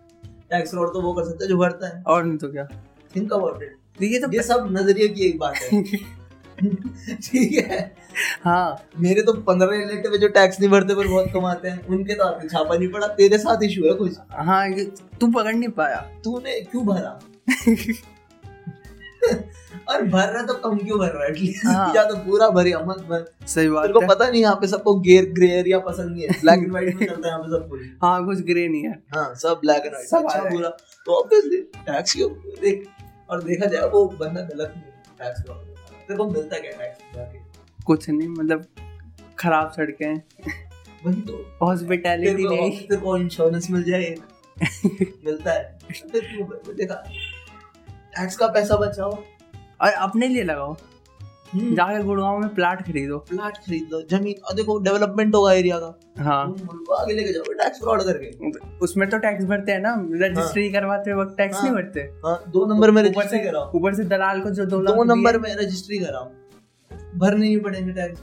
टैक्स 0.50 0.72
फ्रॉड 0.72 0.94
तो 0.94 1.02
वो 1.02 1.14
कर 1.14 1.24
सकता 1.24 1.44
है 1.44 1.50
जो 1.50 1.58
भरता 1.58 1.88
है। 1.88 2.04
और 2.08 2.26
नहीं 2.26 2.38
तो 2.38 2.52
क्या? 2.52 2.68
थिंक 3.16 3.34
अबाउट 3.34 3.64
इट 3.64 3.78
ये 4.02 4.20
तो 4.20 4.34
ये 4.34 4.44
सब 4.44 4.68
नज़रिए 4.72 5.08
की 5.08 5.22
एक 5.22 5.40
बात 5.40 5.56
है। 5.56 5.84
ठीक 7.24 7.68
है? 7.68 7.96
हाँ। 8.44 8.84
मेरे 9.00 9.22
तो 9.22 9.34
पंद्रह 9.42 9.78
रिलेटिव 9.78 10.18
जो 10.18 10.28
टैक्स 10.28 10.60
नहीं 10.60 10.70
भरते 10.70 10.96
पर 10.96 11.08
बहुत 11.08 11.30
कमाते 11.34 11.70
हैं। 11.70 11.88
उनके 11.88 12.14
तो 12.14 12.24
आते 12.24 12.48
छापा 12.48 12.76
नहीं 12.76 12.90
पड़ा 12.90 13.08
तेरे 13.08 13.38
साथ 13.38 13.64
इशू 13.64 13.88
है 13.88 13.94
कुछ? 13.94 14.18
हाँ 14.32 14.74
तू 15.20 15.32
पकड़ 15.32 15.56
नहीं 15.56 15.70
पाया। 15.70 15.98
तूने 16.24 16.62
क्यों 16.62 16.86
भरा? 16.86 17.20
और 19.90 20.04
भर 20.04 20.28
रहा 20.28 20.42
तो 20.44 20.54
कम 20.54 20.78
क्यों 20.78 21.00
भर 21.00 21.08
रहा 21.08 21.24
है? 21.24 21.30
एटलीस्ट 21.32 21.66
हाँ। 21.66 21.94
या 21.96 22.04
तो 22.04 22.16
पूरा 22.16 22.50
भरे 22.50 22.74
मत 22.76 22.98
भर। 22.98 23.26
सही 23.48 23.56
तेरे 23.56 23.70
बात 23.70 23.92
को 23.94 24.02
है। 24.02 24.08
पता 24.08 24.30
नहीं 24.30 24.42
यहाँ 24.42 24.56
पे 24.56 24.68
सबको 24.68 25.00
गेर 25.00 25.26
ग्रे 25.32 25.50
एरिया 25.50 25.80
पसंद 25.80 26.12
नहीं 26.12 26.24
है। 26.24 26.40
ब्लैक 26.42 26.60
एंड 26.60 26.72
व्हाइट 26.72 26.96
में 26.96 27.08
चलता 27.08 27.28
है 27.28 27.34
यहाँ 27.34 27.40
पे 27.44 27.50
सब 27.52 27.70
कुछ 27.70 27.82
हाँ 28.04 28.26
कुछ 28.26 28.40
ग्रे 28.40 28.68
नहीं 28.68 28.84
है। 28.84 28.92
हाँ 29.16 29.36
सब 29.36 29.60
ब्लैक 29.62 29.86
एंड 29.86 29.94
व्हाइट 29.94 30.26
अच्छा 30.26 30.50
बुरा 30.50 30.70
तो 31.06 31.20
ऑब्वियसली 31.20 31.58
टैक्स 31.58 32.14
क्यों 32.14 32.30
देख 32.62 32.88
और 33.30 33.44
देखा 33.44 33.66
जाए 33.66 33.90
वो 33.90 34.06
बंदा 34.08 34.42
गलत 34.42 34.74
नहीं 34.76 34.84
टैक्स 35.20 35.42
का 35.42 35.54
तेरे 35.54 36.18
को 36.18 36.30
मिलता 36.30 36.60
क्या 36.60 36.72
टैक्स 36.72 37.84
कुछ 37.86 38.10
नहीं 38.10 38.28
मतलब 38.28 38.66
खराब 39.40 39.72
सड़कें। 39.72 40.06
हैं 40.08 40.24
वही 41.06 41.22
तो। 41.22 41.66
हॉस्पिटैलिटी 41.66 42.44
नहीं। 42.48 42.80
तेरे 42.80 43.02
को 43.02 43.18
इंश्योरेंस 43.18 43.72
मिल 43.72 43.84
जाए। 43.84 44.16
मिलता 45.26 45.52
है। 45.52 45.80
क्यों 45.92 46.76
देखा 46.76 46.96
टैक्स 48.18 48.38
का 48.38 48.48
पैसा 48.48 48.76
बचाओ। 48.76 49.12
और 49.82 49.92
अपने 49.92 50.28
लिए 50.28 50.44
लगाओ। 50.44 50.76
जाकर 51.56 51.76
जाके 51.76 52.04
गुड़गांव 52.04 52.38
में 52.40 52.54
प्लाट 52.56 52.82
खरीदो। 52.86 53.18
प्लाट 53.20 53.58
खरीद 53.58 53.90
लो 53.92 54.02
ज़मीन 54.10 54.42
और 54.46 54.56
देखो 54.56 54.78
डेवलपमेंट 54.80 55.36
होगा 55.36 55.54
एरिया 55.54 55.78
का। 55.80 56.24
हाँ। 56.24 56.42
आगे 57.00 57.14
लेके 57.14 57.34
जाओ 57.34 57.54
टैक्स 57.54 57.80
फ्रॉड 57.80 58.02
करके। 58.02 58.50
उसमें 58.78 59.10
तो 59.10 59.18
टैक्स 59.18 59.46
भरते 59.46 59.72
हैं 59.72 59.80
ना 59.80 59.94
रजिस्ट्री 60.22 60.64
हाँ। 60.64 60.72
करवाते 60.74 61.14
वक्त 61.14 61.38
टैक्स 61.38 61.56
हाँ। 61.56 61.64
नहीं 61.64 61.74
भरते। 61.74 62.00
हाँ 62.26 62.44
दो 62.50 62.66
नंबर 62.66 62.92
में 62.92 63.02
ऊपर 63.02 63.10
रजिस्ट्री 63.10 63.40
से 63.40 63.44
कराओ। 63.46 63.72
ऊपर 63.72 63.94
से 63.94 64.04
दलाल 64.06 64.42
को 64.42 64.50
जो 64.50 64.66
दो 64.66 64.82
दो 64.82 65.04
नंबर 65.04 65.40
में 65.40 65.56
रजिस्ट्री 65.56 65.98
कराओ। 65.98 66.30
भरने 67.16 67.40
नहीं 67.40 67.60
पड़ेंगे 67.60 67.92
टैक्स 67.92 68.22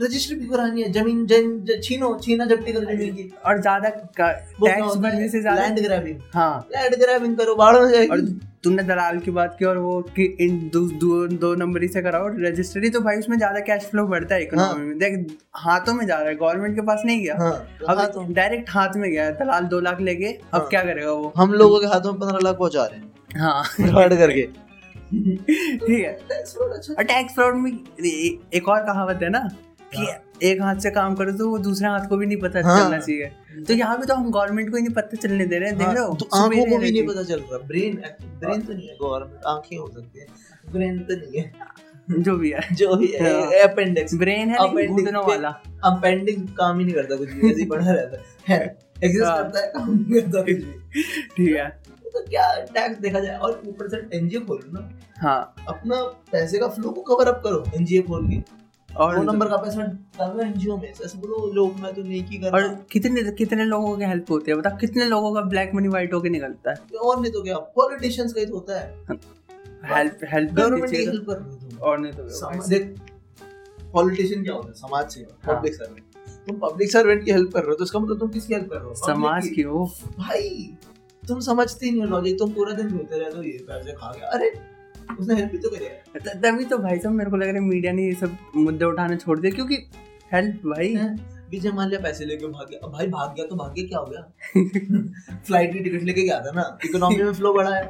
रजिस्ट्री 0.00 0.36
भी 0.36 0.46
करानी 0.48 0.82
है 0.82 0.90
ज़मीन 0.92 1.24
जन 1.26 1.80
छीनो 1.82 2.14
छीना 2.22 2.44
जब्ती 2.46 2.72
करो 2.72 2.84
ज़मीन 2.86 3.14
की। 3.14 3.30
और 3.46 3.60
ज़्यादा 3.60 3.88
टैक्स 3.88 4.96
भरने 4.98 5.28
से 5.28 5.40
ज़्यादा 5.40 5.62
लैंड 5.62 5.80
ग्रैबिंग 5.80 6.20
हाँ। 6.34 6.68
लैंड 6.72 6.94
ग्रैबिंग 7.00 7.36
करो 7.36 7.54
बाढ़ 7.56 7.76
में 7.76 8.08
और 8.08 8.20
तूने 8.64 8.82
दलाल 8.82 9.18
की 9.18 9.30
बात 9.30 9.56
की 9.58 9.64
और 9.64 9.78
वो 9.78 10.00
कि 10.16 10.24
इन 10.40 10.58
दो, 10.72 10.80
दो, 10.80 11.26
दो 11.28 11.54
नंबरी 11.56 11.88
से 11.88 12.02
कराओ 12.02 12.28
रजिस्ट्री 12.38 12.90
तो 12.90 13.00
भाई 13.00 13.18
उसमें 13.18 13.36
ज़्यादा 13.36 13.60
कैश 13.66 13.84
फ्लो 13.90 14.06
बढ़ता 14.06 14.34
है 14.34 14.42
इकोनॉमी 14.42 14.84
में। 14.84 14.98
देख 14.98 15.36
हाथों 15.58 15.94
में 15.94 16.06
जा 16.06 16.16
रहा 16.16 16.28
है 16.28 16.34
गवर्नमेंट 16.36 16.74
के 16.74 16.82
पास 16.82 17.02
नहीं 17.06 17.22
गया। 17.22 17.36
हाँ 17.36 17.50
हाँ, 17.88 18.06
अब 18.06 18.32
डायरेक्ट 18.32 18.70
हाथ 18.70 18.96
में 18.96 19.10
गया 19.10 19.30
दलाल 19.36 19.64
दो 19.66 19.80
लाख 19.80 20.00
लेके 20.00 20.26
अब 20.26 20.38
हाँ। 20.52 20.66
क्या 20.68 20.82
करेगा 20.82 21.12
वो? 21.12 21.32
हम 21.36 21.52
लोगों 21.54 21.80
के 21.80 21.86
हाथों 21.86 22.12
में 22.12 22.20
पंद्रह 22.20 22.38
लाख 22.44 22.56
पहुँचा 22.58 22.84
रहे 22.84 22.98
हैं। 22.98 23.40
हाँ। 23.40 23.64
करके। 24.10 24.46
ठीक 25.10 26.04
है। 26.04 26.12
टैक्स 26.28 26.56
अच्छा 26.56 27.02
टैक्स 27.02 27.34
फ्रॉड 27.34 27.54
में 27.56 27.70
एक 27.70 28.68
और 28.68 28.80
कहावत 28.82 29.22
है 29.22 29.28
ना 29.30 29.48
कि 29.94 30.46
एक 30.48 30.62
हाथ 30.62 30.76
से 30.76 30.90
काम 30.90 31.14
करो 31.14 31.32
तो 31.32 31.48
वो 31.50 31.58
दूसरे 31.58 31.88
हाथ 31.88 32.06
को 32.08 32.16
भी 32.16 32.26
नहीं 32.26 32.36
पता 32.36 32.60
हाँ। 32.64 32.84
चलना 32.84 32.98
चाहिए। 32.98 33.64
तो 33.68 33.74
यहाँ 33.74 33.96
पे 33.98 34.06
तो 34.06 34.14
हम 34.14 34.30
गवर्नमेंट 34.30 34.70
को 34.70 34.76
ही 34.76 34.82
नहीं 34.82 34.94
पता 34.94 35.16
चलने 35.16 35.46
दे 35.46 35.58
रहे 35.58 35.68
हैं 35.68 35.78
देख 35.78 35.86
हाँ, 35.86 35.94
रहे 35.94 36.04
हो? 36.04 36.14
तो 36.14 36.28
आँखों 36.34 36.64
को 36.66 36.78
भी 36.78 36.90
नहीं 36.90 37.06
पता 37.06 37.22
चल 37.22 37.40
रहा। 37.40 37.58
ब्रेन 37.58 37.96
ब्रेन 38.22 38.62
तो 38.62 38.72
नहीं 38.72 38.88
है 38.88 38.94
गवर्नमेंट 38.94 39.40
आँखें 39.46 39.76
हो 39.76 39.90
सकती 39.94 40.20
है। 40.20 40.26
ब्रेन 40.72 40.98
तो 40.98 41.16
नहीं 41.16 41.40
है। 41.40 41.52
जो 42.22 42.36
भी 42.36 42.50
है। 42.50 42.74
जो 42.74 42.94
भी 42.96 43.06
है 43.06 43.32
हाँ। 43.32 43.68
अपेंडिक्स 43.68 44.14
ब्रेन 44.14 44.48
है 44.48 44.62
लेकिन 44.62 44.68
Appendix 44.68 45.04
घुटनों 45.04 45.26
वाला। 45.26 45.48
अपेंडिक्स 45.84 46.52
काम 46.52 46.78
ही 46.78 46.84
नहीं 46.84 46.94
करता 46.94 47.16
कुछ 47.16 47.30
भी 47.30 47.50
ऐसे 47.50 47.60
ही 47.60 47.66
पड़ा 47.66 47.90
रहता 47.90 48.22
है। 48.48 48.78
एग्जिस्ट 49.04 49.26
हाँ। 49.26 49.42
करता 49.42 49.60
है 49.60 49.66
काम 49.66 49.90
नहीं 49.90 50.22
करता 50.22 50.42
कुछ 50.42 50.56
भी। 50.56 51.02
ठीक 51.36 51.56
है। 51.56 51.68
तो 52.12 52.24
क्या 52.26 52.54
टैक्स 52.54 52.98
देखा 52.98 53.20
जाए? 53.20 53.36
और 53.36 53.62
ऊपर 53.66 53.88
से 53.88 54.18
एनजीओ 54.18 54.40
खोलो 54.40 54.72
ना। 54.72 55.00
हाँ। 55.20 55.54
अपना 55.68 56.02
पैसे 56.32 56.58
का 56.58 56.68
फ्लो 56.68 56.90
को 56.90 57.02
कवर 57.02 57.32
अप 57.32 57.40
करो 57.44 57.64
एनजीओ 57.76 58.02
खोल 58.02 58.28
के। 58.28 58.59
और 58.96 59.16
दो 59.16 59.22
नंबर 59.22 59.48
का 59.48 59.56
पैसा 59.56 59.82
डालो 60.18 60.42
एनजीओ 60.42 60.76
में। 60.76 60.88
ऐसे 60.88 61.18
बोलो 61.18 61.52
लोग 61.54 61.78
मैं 61.80 61.92
तो 61.94 62.02
नहीं 62.02 62.22
की 62.24 62.38
कर 62.38 62.54
और 62.54 62.68
कितने 62.92 63.22
कितने 63.32 63.64
लोगों 63.64 63.96
की 63.98 64.04
हेल्प 64.04 64.30
होती 64.30 64.50
है? 64.50 64.56
बता 64.56 64.70
कितने 64.80 65.04
लोगों 65.04 65.32
का 65.34 65.40
ब्लैक 65.50 65.70
मनी 65.74 65.88
व्हाइट 65.88 66.14
होके 66.14 66.28
निकलता 66.28 66.70
है? 66.70 66.76
और 67.00 67.20
नहीं 67.20 67.32
तो 67.32 67.42
क्या? 67.42 67.58
पॉलिटिशियंस 67.76 68.32
का 68.32 68.40
ही 68.40 68.46
तो 68.46 68.54
होता 68.54 68.80
है। 68.80 69.18
हेल्प 69.86 70.18
हेल्प 70.32 70.52
गवर्नमेंट 70.52 70.90
की 70.90 70.96
हेल्प 70.96 71.26
कर 71.28 71.36
रही 71.36 71.50
हो 71.50 71.56
तुम 71.58 71.78
और 71.80 71.98
नहीं 71.98 72.12
तो 72.12 72.68
देख 72.68 72.94
पॉलिटिशियन 73.92 74.42
क्या 74.42 74.54
होता 74.54 74.68
है? 74.68 74.74
समाज 74.74 75.10
सेवा 75.10 75.36
हाँ। 75.44 75.56
पब्लिक 75.56 75.74
सर्वेंट 75.74 76.04
तुम 76.46 76.56
पब्लिक 76.58 76.90
सर्वेंट 76.92 77.24
की 77.24 77.30
हेल्प 77.30 77.52
कर 77.52 77.60
रहे 77.60 77.70
हो 77.70 77.76
तो 77.76 77.84
इसका 77.84 77.98
मतलब 77.98 78.18
तुम 78.18 78.28
किसकी 78.30 78.54
हेल्प 78.54 78.68
कर 78.70 78.76
रहे 78.76 78.84
हो? 78.84 78.94
समाज 78.96 79.48
की 79.48 79.64
वो 79.64 79.84
भाई 80.18 80.76
तुम 81.22 81.40
समझते 81.40 81.86
ही 81.86 81.92
नहीं 81.92 82.02
हो 82.02 82.08
लॉजिक 82.08 82.38
तुम 82.38 82.52
पूरा 82.52 82.74
दिन 82.74 82.90
रोते 82.90 83.18
रहते 83.18 83.36
हो 83.36 83.42
ये 83.42 83.64
पैसे 83.68 83.92
खा 83.92 84.12
गया 84.12 84.28
अरे 84.28 84.50
उसने 85.18 85.34
हेल्प 85.34 85.52
भी 85.52 85.58
तो 85.58 85.70
करी 85.70 85.84
है। 85.84 86.38
तभी 86.42 86.64
तो 86.64 86.78
भाई 86.78 86.98
साहब 86.98 87.14
मेरे 87.14 87.30
को 87.30 87.36
लग 87.36 87.46
रहा 87.46 87.54
है 87.54 87.60
मीडिया 87.60 87.92
ने 87.92 88.06
ये 88.06 88.14
सब 88.14 88.36
मुद्दे 88.56 88.84
उठाने 88.84 89.16
छोड़ 89.16 89.38
दिए 89.38 89.50
क्योंकि 89.50 89.84
हेल्प 90.32 90.66
भाई। 90.66 90.96
विजय 91.50 91.70
माल्या 91.72 91.98
पैसे 92.00 92.24
लेके 92.24 92.46
भाग 92.46 92.66
गया। 92.70 92.86
अब 92.86 92.92
भाई 92.92 93.06
भाग 93.06 93.34
गया 93.36 93.44
तो 93.46 93.56
भाग 93.56 93.72
गया 93.74 93.86
क्या 93.86 93.98
हो 93.98 94.06
गया? 94.06 95.36
फ़्लाइट 95.46 95.72
की 95.72 95.78
टिकट 95.78 96.02
लेके 96.02 96.22
गया 96.22 96.38
था 96.40 96.50
ना 96.54 96.78
इकोनॉमी 96.84 97.22
में 97.22 97.32
फ्लो 97.32 97.52
बढ़ा 97.54 97.74
है 97.74 97.82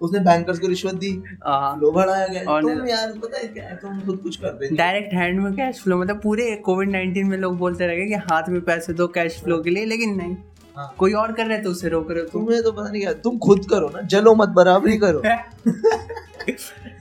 उसने 0.00 0.20
बैंकर्स 0.20 0.58
को 0.58 0.66
रिश्वत 0.66 0.94
दी 0.94 1.10
हाँ। 1.46 1.74
फ्लो 1.76 1.90
बढ़ाया 1.92 2.26
गया। 2.26 2.42
और 2.50 2.62
तुम 2.62 2.86
यार 2.88 3.12
पता 3.22 3.38
है 3.38 3.48
क्या 3.48 3.74
तुम 3.82 4.00
खुद 4.00 4.18
कुछ 4.22 4.36
कर 4.36 4.52
रहे 4.52 4.76
डायरेक्ट 4.76 5.14
हैंड 5.14 5.40
में 5.40 5.52
कैश 5.52 5.80
फ्लो 5.82 5.98
मतलब 5.98 6.20
पूरे 6.22 6.54
कोविड 6.64 6.90
नाइनटीन 6.90 7.26
में 7.26 7.36
लोग 7.38 7.56
बोलते 7.58 7.86
रहे 7.86 8.06
कि 8.06 8.14
हाथ 8.30 8.48
में 8.48 8.60
पैसे 8.60 8.92
दो 8.92 9.06
कैश 9.08 9.40
फ्लो 9.44 9.62
के 9.62 9.70
लिए 9.70 9.84
लेकिन 9.84 10.14
नहीं। 10.14 10.36
हाँ। 10.76 10.94
कोई 10.98 11.12
और 11.12 11.32
कर 11.32 11.46
रहे 11.46 11.58
तो 11.58 11.70
उसे 11.70 11.88
रोक 11.88 12.10
रहे 12.10 12.20
हो 12.20 12.28
तुम? 12.28 12.42
तुम्हें 12.44 12.62
तो 12.62 12.72
पता 12.72 12.90
नहीं 12.90 13.02
क्या 13.02 13.12
तुम 13.12 13.38
खुद 13.38 13.64
करो 13.70 13.88
ना 13.88 14.00
जलो 14.14 14.34
मत 14.34 14.48
बराबरी 14.48 14.96
करो। 14.98 15.22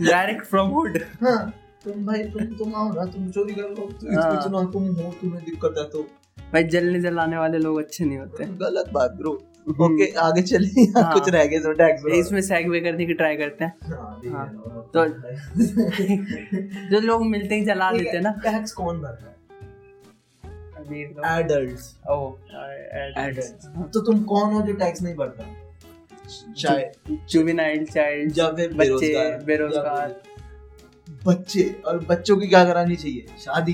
डायरेक्ट 0.01 0.49
प्रमोट 0.49 0.97
हाँ 1.23 1.53
तुम 1.85 2.05
भाई 2.05 2.23
तुम 2.23 2.45
तुम 2.57 2.75
आओ 2.75 2.91
ना 2.93 3.05
तुम 3.05 3.29
चोरी 3.31 3.53
कर 3.53 3.69
लो 3.69 3.89
हाँ। 4.21 4.33
इतना 4.33 4.63
तुम 4.71 4.83
हो 4.95 5.11
तुम्हें 5.21 5.43
दिक्कत 5.45 5.75
है 5.77 5.83
तो। 5.89 6.01
भाई 6.53 6.63
जलने 6.63 6.99
जलाने 6.99 7.37
वाले 7.37 7.57
लोग 7.57 7.77
अच्छे 7.79 8.05
नहीं 8.05 8.17
होते। 8.17 8.43
गलत 8.45 8.89
बात 8.93 9.11
ब्रो 9.11 9.31
ओके 9.85 10.11
आगे 10.19 10.41
चलिए 10.41 10.85
हाँ। 10.97 11.13
कुछ 11.13 11.29
रह 11.29 11.45
गए 11.45 11.73
टैक्स 11.73 12.05
इसमें 12.15 12.41
सैगवे 12.41 12.79
करने 12.79 13.05
की 13.05 13.13
ट्राई 13.13 13.35
करते 13.35 13.65
हैं। 13.65 13.73
हाँ, 14.33 14.49
तो- 14.93 15.07
जो 16.91 16.99
लोग 16.99 17.25
मिलते 17.25 17.55
ही 17.55 17.65
जला 17.65 17.91
देते 17.91 18.09
हैं 18.09 18.21
ना। 18.21 18.31
टैक्स 18.43 18.71
कौन 18.71 18.99
भर 19.01 19.09
रहा 19.09 19.29
है? 19.29 19.34
एडल्ट्स 20.93 21.93
ओ 22.09 22.17
एडल्ट्स 22.51 23.67
तो 23.93 24.01
तुम 24.01 24.23
कौन 24.23 24.53
हो 24.53 24.61
जो 24.61 24.73
टैक्स 24.73 25.01
नहीं 25.01 25.15
भरता? 25.15 25.43
चाइल्ड 27.85 28.37
या 28.37 28.49
फिर 28.51 28.73
बच्चे 28.73 29.09
बेरोजगार। 29.45 30.15
बच्चे 31.25 31.63
और 31.85 31.99
बच्चों 32.05 32.37
की 32.37 32.47
क्या 32.47 32.63
करानी 32.65 32.95
चाहिए? 32.95 33.25
शादी। 33.39 33.73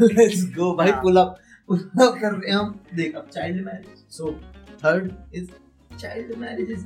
लेट्स 0.00 0.44
गो 0.56 0.74
भाई 0.76 0.90
हाँ। 0.90 1.02
पुल 1.02 1.16
अप 1.16 1.36
पुल 1.68 1.78
अप 1.78 2.18
कर 2.20 2.32
रहे 2.32 2.50
हैं 2.50 2.58
हम। 2.58 2.78
देख 2.94 3.14
अब 3.16 3.28
child 3.32 3.64
marriage 3.66 4.04
so 4.16 4.32
third 4.84 5.12
is 5.34 5.48
child 6.00 6.36
marriage 6.38 6.70
is 6.70 6.84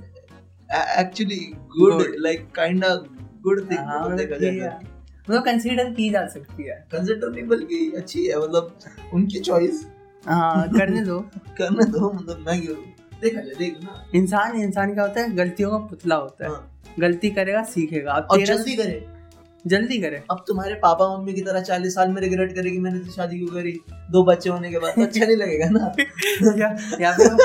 actually 1.00 1.40
good 1.76 2.04
like 2.18 2.50
kind 2.54 2.84
of 2.84 3.06
good 3.42 3.70
thing 3.70 3.78
हाँ, 3.78 4.16
देखा 4.16 4.36
जाए 4.36 4.50
है। 4.50 4.93
मतलब 5.30 5.44
कंसीडर 5.44 5.90
की 5.90 6.10
जा 6.10 6.26
सकती 6.26 6.62
है। 6.62 6.86
कंसिडर 6.92 7.30
नहीं 7.30 7.44
बल्कि 7.44 7.92
अच्छी 7.96 8.26
है 8.26 8.38
मतलब 8.38 8.78
उनकी 9.14 9.38
चॉइस 9.38 9.86
हाँ 10.26 10.68
करने 10.68 11.04
दो। 11.04 11.20
करने 11.58 11.84
दो 11.84 12.12
मतलब 12.12 12.44
मैं 12.46 12.60
क्यों? 12.62 12.76
देखा 13.22 13.40
जाए 13.40 13.54
देख 13.58 13.78
ना। 13.84 14.06
इंसान 14.14 14.60
इंसान 14.60 14.94
क्या 14.94 15.02
होता 15.02 15.20
है? 15.20 15.36
गलतियों 15.36 15.70
का 15.70 15.78
पुतला 15.78 16.14
होता 16.16 16.44
है। 16.44 16.50
हाँ। 16.50 16.70
गलती 17.00 17.30
करेगा 17.30 17.62
सीखेगा। 17.62 18.12
अब 18.12 18.26
और 18.30 18.44
जल्दी 18.44 18.76
करे। 18.76 19.06
जल्दी 19.66 19.98
करे। 19.98 20.22
अब 20.30 20.44
तुम्हारे 20.48 20.74
पापा 20.74 21.18
मम्मी 21.18 21.32
की 21.32 21.40
तरह 21.40 21.60
चालीस 21.60 21.94
साल 21.94 22.08
में 22.08 22.20
रिग्रेट 22.22 22.54
करेगी 22.54 22.78
मैंने 22.78 22.98
तो 22.98 23.12
शादी 23.12 23.38
क्यों 23.38 23.48
करी? 23.48 23.80
दो 24.10 24.24
बच्चे 24.24 24.50
होने 24.50 24.70
के 24.70 24.78
बाद 24.78 24.94
तो 24.94 25.02
अच्छा 25.02 25.26
नहीं 25.26 25.36
लगेगा 25.36 25.68
ना। 25.70 25.94
या 26.58 26.96
या 27.00 27.12
फिर 27.12 27.36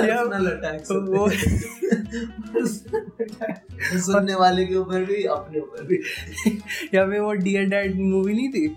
Personal 0.00 0.46
अटैक 0.46 0.80
तो 0.80 1.00
वो- 1.00 1.32
सुनने 4.00 4.34
वाले 4.34 4.66
के 4.66 4.74
ऊपर 4.74 5.04
भी 5.04 5.24
अपने 5.24 5.60
ऊपर 5.60 5.82
भी। 5.82 6.00
या 6.94 7.10
फिर 7.10 7.20
वो 7.20 7.32
डियर 7.32 7.64
डैड 7.64 8.00
मूवी 8.00 8.34
नहीं 8.34 8.48
थी? 8.48 8.76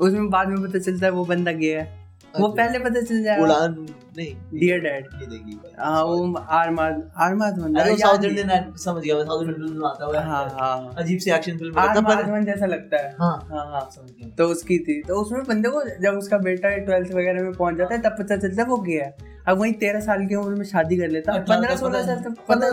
उसमें 0.00 0.30
बाद 0.30 0.48
में 0.48 0.62
पता 0.62 0.78
चलता 0.78 1.06
है 1.06 1.12
वो 1.12 1.24
बंदा 1.24 1.52
गया 1.52 1.82
है। 1.82 2.05
वो। 2.40 2.48
पहले 2.50 2.78
पता 2.78 3.00
चल 3.02 3.22
जाएगा। 3.22 3.42
उड़ान 3.42 3.86
नहीं 4.16 4.34
डियर 4.54 4.78
डैड 4.80 5.06
नहीं 5.14 5.26
देखी। 5.28 5.58
हाँ 5.78 6.02
वो 6.04 6.38
आरमाद 6.58 7.10
आरमाद 7.18 7.58
अरे 7.76 7.90
वो 7.90 7.96
साउथ 7.96 8.24
इंडियन 8.24 8.72
समझ 8.76 9.02
गया 9.04 9.22
साउथ 9.24 9.42
इंडियन 9.44 9.72
में 9.72 9.86
आता 9.88 10.04
हुआ 10.04 10.20
हाँ 10.22 10.42
है 10.44 10.54
हाँ। 10.56 10.94
अजीब 10.98 11.18
सी 11.18 11.30
एक्शन 11.30 11.58
फ़िल्म 11.58 11.78
है 11.78 11.88
आरमाद 11.88 12.16
पर 12.16 12.32
वन 12.32 12.44
जैसा 12.44 12.66
लगता 12.66 13.02
है। 13.02 13.14
हाँ 13.20 13.36
हाँ 13.50 13.64
हाँ। 13.72 13.88
समझ 13.90 14.10
गया। 14.10 14.28
तो 14.38 14.46
उसकी 14.48 14.78
थी। 14.78 15.00
तो 15.02 15.20
उसमें 15.22 15.42
बंदे 15.44 15.68
को 15.68 15.82
जब 16.02 16.18
उसका 16.18 16.38
बेटा 16.40 16.76
ट्वेल्थ 16.78 17.12
वगैरह 17.14 17.42
में 17.42 17.52
पहुँच 17.52 17.76
जाता 17.76 17.94
है 17.94 18.00
तब 18.02 18.16
पता 18.18 18.36
चलता 18.36 18.62
है 18.62 18.68
वो 18.68 18.76
गया 18.86 19.04
है। 19.04 19.34
अब 19.48 19.58
वही 19.58 19.72
तेरह 19.80 20.00
साल 20.00 20.26
की 20.26 20.34
उम्र 20.34 20.54
में 20.54 20.64
शादी 20.66 20.96
कर 20.96 21.08
लेता 21.08 21.38
पंद्रह 21.48 21.76
सोलह 21.76 22.06
साल 22.06 22.22
तक 22.22 22.44
पता 22.48 22.66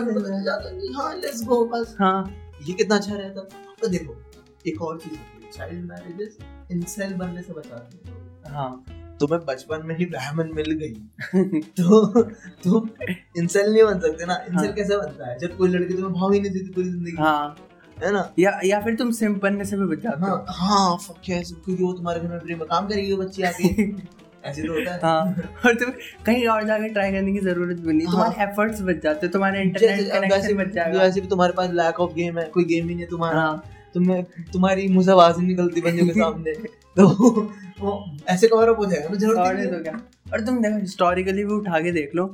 हाँ। 0.96 1.14
लेट्स 1.16 1.44
गो 1.44 1.64
बस। 1.66 1.96
हाँ। 2.00 2.18
ये 2.66 2.72
कितना 2.72 2.96
अच्छा 2.96 3.14
रहता 3.14 3.48
तो 3.82 3.88
देखो 3.88 4.16
एक 4.66 4.82
और 4.82 4.98
चीज़ 4.98 5.14
है 5.14 5.50
चाइल्ड 5.50 5.84
मैरिजेस 5.84 6.36
इंसेल 6.72 7.14
बनने 7.14 7.42
से 7.42 7.52
बचाती 7.52 8.00
है। 8.06 8.52
हाँ। 8.52 8.84
तुम्हें 9.20 9.44
बचपन 9.46 9.82
में 9.84 9.98
ही 9.98 10.06
ब्राह्मण 10.06 10.52
मिल 10.52 10.70
गई। 10.70 10.94
तो 11.60 12.22
तुम 12.64 12.88
इंसेल 13.38 13.72
नहीं 13.72 13.84
बन 13.84 13.98
सकते 13.98 14.26
ना। 14.26 14.34
इंसेल 14.34 14.66
हाँ। 14.66 14.72
कैसे 14.72 14.96
बनता 14.96 15.30
है? 15.30 15.38
जब 15.38 15.56
कोई 15.56 15.68
लड़की 15.68 15.94
तुम्हें 15.94 16.12
भाव 16.12 16.32
ही 16.32 16.40
नहीं 16.40 16.52
देती 16.52 16.72
पूरी 16.72 16.90
ज़िंदगी। 16.90 17.16
हाँ। 17.18 17.56
है 18.04 18.12
ना? 18.12 18.32
या 18.38 18.60
या 18.64 18.80
फिर 18.80 18.94
तुम 18.94 19.10
सिम 19.10 19.34
बनने 19.34 19.64
से 19.64 19.76
भी 19.76 19.84
बच 19.84 20.02
जाते 20.02 20.20
हो 20.20 20.26
हाँ। 20.26 20.44
हाँ 20.48 20.98
fuck 20.98 21.30
yes, 21.30 21.52
क्योंकि 21.64 21.82
वो 21.84 21.92
तुम्हारे 21.92 22.20
घर 22.20 22.28
में 22.28 22.38
फ्री 22.38 22.54
में 22.54 22.66
काम 22.68 22.86
करेगी 22.88 23.12
वो 23.12 23.22
बच्ची 23.22 23.42
आके। 23.42 23.68
ऐसे 24.44 24.62
तो 24.62 24.72
होता 24.72 24.92
है। 24.94 25.00
हाँ 25.00 25.50
और 25.66 25.74
तुम 25.74 25.92
कहीं 26.26 26.46
और 26.46 26.64
जाके 26.64 26.88
ट्राई 26.88 27.12
करने 27.12 27.32
की 27.32 27.38
ज़रूरत 27.38 27.76
भी 27.76 27.92
नहीं। 27.92 28.06
हाँ। 28.06 28.12
तुम्हारे 28.12 28.52
एफर्ट्स 28.52 28.80
बच 28.82 29.02
जाते 29.02 29.28
तुम्हारे 29.28 29.62
इंटरनेट 29.62 30.12
कनेक्शन 30.12 30.56
बच 30.56 30.68
जाएगा। 30.68 31.02
वैसे 31.02 31.20
भी 31.20 31.26
तुम्हारे 31.26 31.52
पास 31.52 31.70
लैक 31.70 32.00
ऑफ़ 32.00 32.12
गेम 32.12 32.38
है 32.38 32.44
कोई 32.44 32.64
गेम 32.64 32.88
ही 32.88 32.94
नहीं 32.94 33.06
तुम्हारा। 33.06 33.40
हाँ। 33.40 33.64
तुम्हें 33.94 34.24
तुम्हारी 34.52 34.88
मुँह 34.88 35.04
से 35.04 35.10
आवाज़ 35.12 35.38
नहीं 35.38 35.48
निकलती 35.48 35.80
बंदे 35.80 36.06
के 36.06 36.12
सामने। 36.14 36.52
तो 36.96 37.06
वो 37.80 37.92
ऐसे 38.28 38.48
कवर 38.48 38.68
अप 38.68 38.78
हो 38.78 38.86
जाएगा 38.86 39.08
ना 39.08 39.16
ज़रूरत 39.16 39.38
और 39.38 39.54
नहीं 39.54 39.66
तो 39.68 39.82
क्या? 39.82 40.00
और 40.32 40.40
तुम 40.40 40.58
देखो 40.62 40.78
हिस्टोरिकली 40.78 41.44
भी 41.44 41.52
उठा 41.54 41.80
के 41.80 41.92
देख 41.92 42.10
लो 42.16 42.24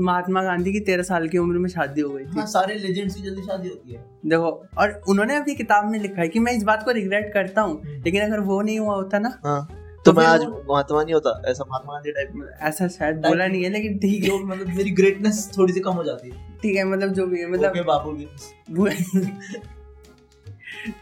महात्मा 0.00 0.42
गांधी 0.42 0.72
की 0.72 0.80
तेरह 0.82 1.02
साल 1.02 1.28
की 1.28 1.38
उम्र 1.38 1.58
में 1.58 1.68
शादी 1.70 2.00
हो 2.00 2.10
गई 2.10 2.24
थी। 2.24 2.38
हाँ 2.38 2.46
सारे 2.48 2.74
लेजेंड्स 2.76 3.14
की 3.14 3.22
जल्दी 3.22 3.42
शादी 3.42 3.68
होती 3.68 3.92
है। 3.92 4.04
देखो 4.26 4.50
और 4.78 5.00
उन्होंने 5.08 5.36
अपनी 5.36 5.54
किताब 5.54 5.90
में 5.90 5.98
लिखा 5.98 6.20
है 6.20 6.28
कि 6.28 6.38
मैं 6.38 6.52
इस 6.52 6.62
बात 6.64 6.84
को 6.84 6.90
रिग्रेट 6.92 7.32
करता 7.34 7.62
हूँ 7.62 7.80
हम्म। 7.80 8.02
लेकिन 8.04 8.22
अगर 8.22 8.40
वो 8.42 8.60
नहीं 8.60 8.78
हुआ 8.78 8.94
होता 8.94 9.18
ना 9.18 9.38
हाँ 9.44 9.68
तो 10.06 10.12
मैं 10.12 10.26
आज 10.26 10.44
महात्मा 10.44 11.02
नहीं 11.02 11.14
होता 11.14 11.30
ऐसा 11.50 11.64
महात्मा 11.70 11.92
गांधी 11.92 12.12
टाइप 12.12 12.32
में। 12.34 12.46
ऐसा 12.62 12.88
शायद 12.88 13.16
बोला 13.18 13.46
नहीं 13.46 13.62
है 13.62 13.70
लेकिन 13.70 13.98
ठीक 13.98 14.24
है। 14.24 14.42
मतलब 14.44 14.68
मेरी 14.76 14.90
ग्रेटनेस 14.92 15.48
थोड़ी 15.56 15.72
सी 15.72 15.80
कम 15.80 15.92
हो 15.92 16.04
जाती 16.04 16.28
है। 16.28 16.58
ठीक 16.62 16.76
है 16.76 16.84
मतलब 16.86 17.12
जो 17.12 17.26
भी 17.26 17.40
है 17.40 17.50
मतलब 17.52 17.84
बापू 17.86 18.12
भी 18.12 18.28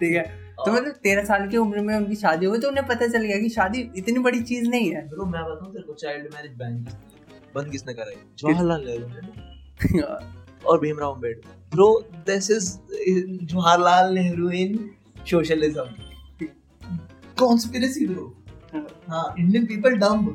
ठीक 0.00 0.14
है? 0.16 0.22
तो 0.56 0.72
मतलब 0.72 0.92
तेरह 1.02 1.24
साल 1.24 1.48
की 1.48 1.56
उम्र 1.56 1.80
में 1.80 1.94
उनकी 1.96 2.14
शादी 2.14 2.46
हुई 2.46 2.58
तो 2.58 2.68
उन्हें 2.68 2.86
पता 2.86 3.06
चल 3.06 3.22
गया 3.22 3.38
कि 3.38 3.48
शादी 3.48 3.80
इतनी 3.96 4.18
बड़ी 4.18 4.40
चीज़ 4.42 4.68
नहीं 4.68 4.90
है। 4.92 5.08
ब्रो 5.08 5.24
मैं 5.26 5.42
बताऊँ 5.44 5.72
तेरे 5.72 5.84
को 5.86 5.94
चाइल्ड 5.94 6.34
मैरिज 6.34 6.52
बैन 6.52 6.86
बंद 7.54 7.70
किसने 7.70 7.94
कराई 7.94 8.14
जवाहरलाल 8.38 8.84
नेहरू 8.84 9.06
ने। 9.06 10.02
और 10.66 10.80
Bhimrao 10.80 11.14
Ambedkar 11.14 11.62
bro 11.72 11.88
this 12.26 12.50
is 12.50 12.70
Jawaharlal 13.44 14.14
Nehru 14.14 14.50
in 14.50 14.78
socialism 15.30 16.46
conspiracy 17.38 18.06
bro 18.06 18.32
हाँ। 19.08 19.34
इंडियन 19.38 19.66
पीपल 19.66 19.96
डम्ब 19.96 20.26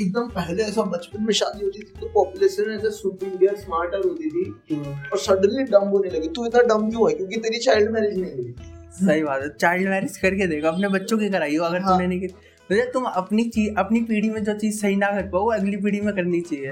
एकदम 0.00 0.28
पहले 0.28 0.62
ऐसा 0.62 0.82
बचपन 0.82 1.22
में 1.22 1.32
शादी 1.34 1.64
होती 1.64 1.78
थी 1.78 2.00
तो 2.00 2.06
पॉपुलेशन 2.06 2.70
ऐसे 2.70 2.90
सुपीरियर 2.90 3.56
स्मार्टर 3.56 3.98
होती 3.98 4.30
थी 4.30 4.50
और 5.12 5.18
सडनली 5.18 5.64
डम्ब 5.64 5.88
होने 5.88 6.10
लगी। 6.10 6.28
तू 6.28 6.46
इतना 6.46 6.62
डम्ब 6.62 6.90
क्यों 6.90 7.10
है? 7.10 7.16
क्योंकि 7.16 7.36
तेरी 7.36 7.58
चाइल्ड 7.58 7.90
मैरिज 7.90 8.18
नहीं 8.18 8.32
हुई। 8.32 8.54
सही 8.92 9.22
बात 9.22 9.42
है। 9.42 9.48
चाइल्ड 9.60 9.88
मैरिज 9.88 10.16
करके 10.16 10.46
देखो 10.46 10.68
अपने 10.68 10.88
बच्चों 10.88 11.18
की 11.18 11.28
कराइयो 11.28 11.62
अगर 11.62 11.80
हाँ। 11.80 11.92
तुमने 11.92 12.06
नहीं 12.06 12.20
की। 12.20 12.92
तुम 12.92 13.04
अपनी 13.04 13.44
चीज़ 13.44 13.74
अपनी 13.78 14.00
पीढ़ी 14.00 14.30
में 14.30 14.44
जो 14.44 14.54
चीज़ 14.54 14.80
सही 14.80 14.96
ना 14.96 15.06
कर 15.06 15.22
पाओ 15.22 15.46
अगली 15.46 15.76
पीढ़ी 15.76 16.00
में 16.00 16.14
करनी 16.14 16.40
चाहिए। 16.40 16.70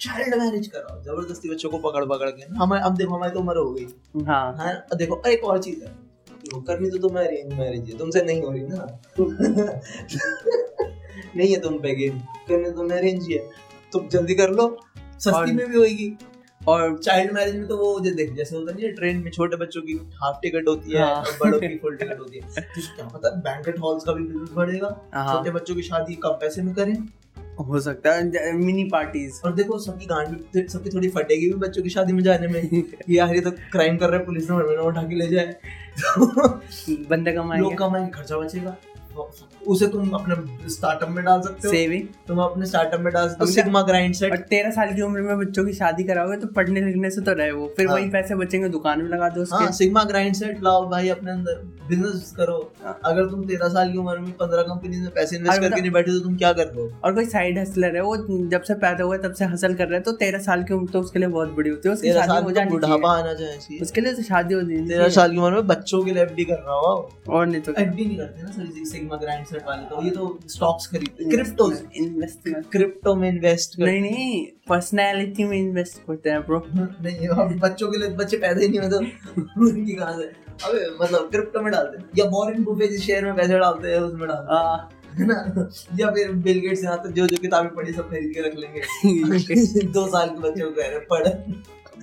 चाइल्ड 0.00 0.34
मैरिज 0.34 0.66
कराओ। 0.66 1.02
ज़बरदस्ती 1.02 1.48
बच्चों 1.48 1.70
को 1.70 1.78
पकड़ 1.78 2.04
पकड़ 2.04 2.30
के। 2.30 2.54
हमें 2.56 2.78
अब 2.80 2.96
देखो 2.96 3.14
हमारी 3.14 3.32
तो 3.32 3.40
उम्र 3.40 3.56
हो 3.56 3.70
गई। 3.72 3.86
हाँ। 4.24 4.56
हाँ 4.56 4.96
देखो 4.96 5.22
एक 5.26 5.44
और 5.44 5.62
चीज़ 5.62 5.84
है। 5.84 6.04
करनी 6.54 6.90
तो 6.90 6.98
तुम्हें 6.98 7.24
अरेंज 7.26 7.52
मैरिज 7.54 7.90
है। 7.90 7.98
तुमसे 7.98 8.22
नहीं 8.22 8.42
हो 8.42 8.50
रही 8.50 8.62
ना। 8.64 9.02
नहीं 11.36 11.52
है 11.52 11.60
तुम 11.60 11.78
पे 11.78 11.94
गेम 11.94 12.18
करनी 12.48 12.64
तो 12.64 12.76
तुम्हें 12.76 12.98
अरेंज 12.98 13.26
ही 13.26 13.34
है 13.34 13.48
तुम 13.92 14.08
जल्दी 14.08 14.34
कर 14.34 14.50
लो 14.50 14.68
सस्ती 14.98 15.52
में 15.52 15.66
भी 15.66 15.76
होगी 15.76 16.16
और 16.68 16.96
चाइल्ड 16.98 17.32
मैरिज 17.32 17.56
में 17.56 17.66
तो 17.68 17.76
वो 17.76 17.98
देख 18.00 18.32
जैसे 18.32 18.56
होता 18.56 18.72
नहीं 18.72 18.84
है 18.84 18.92
ट्रेन 18.92 19.16
में 19.16 19.30
छोटे 19.30 19.56
बच्चों 19.56 19.82
की 19.82 19.92
हाफ़ 20.14 20.36
टिकट 20.42 20.68
होती 20.68 20.92
है 20.92 21.02
हाँ। 21.02 21.14
और 21.14 21.36
बड़ों 21.42 21.60
की 21.60 21.76
फुल 21.78 21.96
टिकट 21.96 22.18
होती 22.18 22.38
है। 22.38 22.62
तो 22.62 22.80
क्या 22.96 23.06
पता 23.06 23.30
बैंकेट 23.40 23.78
हॉल्स 23.78 24.04
का 24.04 24.12
भी 24.12 24.24
बिज़नेस 24.24 24.48
बढ़ेगा। 24.54 25.10
हाँ। 25.14 25.36
छोटे 25.36 25.50
बच्चों 25.50 25.74
की 25.74 25.82
शादी 25.82 26.14
कम 26.14 26.30
पैसे 26.30 26.62
में 26.62 26.74
करें। 26.74 26.94
हो 27.60 27.80
सकता 27.80 28.12
है 28.12 28.52
मिनी 28.56 28.84
पार्टीज़ 28.84 29.40
और 29.44 29.54
देखो 29.54 29.78
सबकी 29.78 30.06
गांड 30.06 30.28
भी 30.28 30.66
सबकी 30.68 30.90
थोड़ी 30.90 31.08
फटेगी 31.08 31.46
भी 31.46 31.54
बच्चों 31.58 31.82
की 31.82 31.90
शादी 31.90 32.12
में 32.12 32.22
जाने 32.22 32.46
में। 32.46 32.62
ये 32.62 33.16
यार 33.16 33.34
ये 33.34 33.40
तो 33.40 33.50
क्राइम 33.50 33.96
कर 33.96 34.08
रहे 34.08 34.16
हैं 34.16 34.26
पुलिस 34.26 34.50
ने 34.50 34.76
उठा 34.76 35.02
के 35.02 35.14
ले 35.14 35.26
जाए। 35.26 35.46
तो 36.00 36.48
बंदे 37.10 37.32
लोग 37.32 37.42
कमाएँगे 37.42 37.74
कमाएँगे 37.74 38.10
खर्चा 38.10 38.36
बचेगा। 38.36 38.76
उसे 39.66 39.86
तुम 39.86 40.10
अपने 40.10 40.68
स्टार्टअप 40.70 41.08
में 41.08 41.24
डाल 41.24 41.40
सकते 41.40 41.68
हो। 41.68 41.74
सेविंग 41.74 42.02
तुम 42.28 42.38
अपने 42.38 42.66
स्टार्टअप 42.66 43.00
में 43.00 43.12
डाल 43.12 43.28
सकते 43.28 43.44
हो। 43.44 43.50
सिग्मा 43.50 43.82
ग्राइंड 43.82 44.08
और 44.08 44.18
सेट 44.18 44.40
तेरह 44.40 44.70
साल 44.70 44.94
की 44.94 45.02
उम्र 45.02 45.20
में 45.20 45.38
बच्चों 45.38 45.64
की 45.66 45.72
शादी 45.72 46.04
कराओगे 46.04 46.36
तो 46.36 46.46
पढ़ने 46.46 46.80
लिखने 46.80 47.10
से 47.10 47.20
तो 47.20 47.32
रहे 47.32 47.50
वो। 47.50 47.66
फिर 47.76 47.88
हाँ। 47.88 47.96
वही 47.96 48.08
पैसे 48.10 48.34
बचेंगे 48.34 48.68
दुकान 48.68 49.02
में 49.02 49.08
लगा 49.08 49.28
दो 49.28 49.44
हाँ 49.52 49.70
सिग्मा 49.72 50.04
ग्राइंड 50.04 50.34
सेट 50.34 50.62
लाओ 50.62 50.88
भाई 50.90 51.08
अपने 51.08 51.32
अंदर। 51.32 51.62
बिज़नेस 51.88 52.32
करो। 52.36 52.72
हाँ। 52.84 52.98
अगर 53.04 53.26
तुम 53.26 53.44
तेरह 53.44 53.68
साल 53.68 53.92
की 53.92 53.98
उम्र 53.98 54.18
में 54.18 54.30
पंद्रह 54.32 54.62
कंपनी 54.62 54.96
में 54.96 55.10
पैसे 55.10 55.36
इन्वेस्ट 55.36 55.52
और 55.52 55.58
करके 55.58 55.66
मतलब- 55.66 55.82
नहीं 55.82 55.92
बैठे 55.92 56.12
तो 56.12 56.20
तुम 56.20 56.36
क्या 56.36 56.52
कर 56.52 56.66
रहे 56.66 56.82
हो? 56.82 56.90
और 57.04 57.14
कोई 57.14 57.24
साइड 57.24 57.58
हसलर 57.58 57.96
है 57.96 58.02
वो 58.02 58.16
जब 58.48 58.62
से 58.62 58.74
पैदा 58.74 59.04
हुआ 59.04 59.16
है, 59.16 59.22
तब 59.22 59.32
से 59.32 59.44
हसल 59.44 59.74
कर 59.74 59.86
रहे 59.86 59.94
है 59.94 60.00
तो 60.00 60.12
तेरह 60.12 60.38
साल 60.38 60.62
की 60.62 60.74
उम्र 60.74 60.90
तो 60.90 61.00
उसके 61.00 61.18
लिए 61.18 61.28
बहुत 61.28 61.48
बड़ी 61.48 61.70
होती 61.70 61.88
है। 61.88 61.94
उसकी 61.94 62.12
शादी 62.12 62.44
हो 62.44 62.50
जानी 62.50 62.70
तो 62.70 62.78
बुढ़ापा 62.78 63.12
आना 63.12 63.34
चाहिए 63.34 63.80
उसके 63.80 64.00
लिए 64.00 64.14
तो 64.14 64.22
शादी 64.22 64.54
हो 64.54 64.60
जानी 64.60 64.86
तेरह 64.88 65.08
साल 65.08 65.30
की 65.30 65.36
उम्र 65.36 65.50
में 65.50 65.66
बच्चों 65.66 66.04
के 66.04 66.10
लिए 66.10 66.22
एफडी 66.22 66.44
कर 66.44 66.54
रहा 66.54 66.74
हुआ 66.74 67.36
और 67.38 67.46
नहीं 67.46 67.60
तो 67.60 67.72
एफडी 67.72 68.04
नहीं 68.04 68.16
करते 68.16 68.42
ना 68.42 68.50
सर 68.50 68.72
सिग्मा 69.04 69.16
ग्राइंड 69.16 69.46
सेट 69.46 69.62
वाले 69.66 69.82
तो 69.88 70.02
ये 70.02 70.10
तो 70.10 70.26
स्टॉक्स 70.48 70.86
खरीदते 70.86 71.24
क्रिप्टो 71.30 71.70
इन्वेस्टमेंट 71.96 72.70
क्रिप्टो 72.72 73.14
में। 73.14 73.28
इन्वेस्ट 73.28 73.76
कर 73.76 73.84
नहीं 73.84 74.00
नहीं 74.00 74.44
पर्सनैलिटी 74.68 75.44
में 75.44 75.56
इन्वेस्ट 75.58 75.98
करते 76.06 76.30
हैं 76.30 76.40
ब्रो 76.46 76.62
नहीं 76.76 77.28
अब 77.28 77.58
बच्चों 77.60 77.88
के 77.88 77.98
लिए 77.98 78.08
बच्चे 78.22 78.36
पैदा 78.36 78.60
ही 78.60 78.68
नहीं 78.68 78.80
होते 78.80 79.04
तो 79.04 79.66
उनकी 79.68 79.94
कहाँ 79.94 80.16
से? 80.18 80.24
अबे 80.64 80.86
मतलब 81.00 81.28
क्रिप्टो 81.30 81.60
में 81.62 81.70
डालते 81.72 81.98
हैं। 81.98 82.08
या 82.18 82.24
वॉरेन 82.30 82.64
बुफे 82.64 82.86
जिस 82.88 83.02
शेयर 83.06 83.24
में 83.24 83.34
पैसे 83.36 83.58
डालते 83.58 83.92
हैं 83.92 84.00
उसमें 84.00 84.28
डालते 84.28 84.54
हैं। 84.54 85.26
ना? 85.26 85.68
या 86.00 86.10
फिर 86.10 86.32
बिल 86.46 86.60
गेट्स 86.60 86.84
यहाँ 86.84 86.98
तक 87.02 87.10
जो 87.10 87.26
जो 87.26 87.36
किताबें 87.36 87.74
पढ़ी 87.74 87.92
सब 87.92 88.08
खरीद 88.10 88.32
के 88.34 88.40
रख 88.40 88.54
लेंगे। 88.54 89.82
दो 89.92 90.06
साल 90.06 90.28
के 90.28 90.40
बच्चों 90.40 90.70
को 90.70 90.72
कह 90.80 90.88
रहे 90.88 90.98
पढ़। 91.10 91.28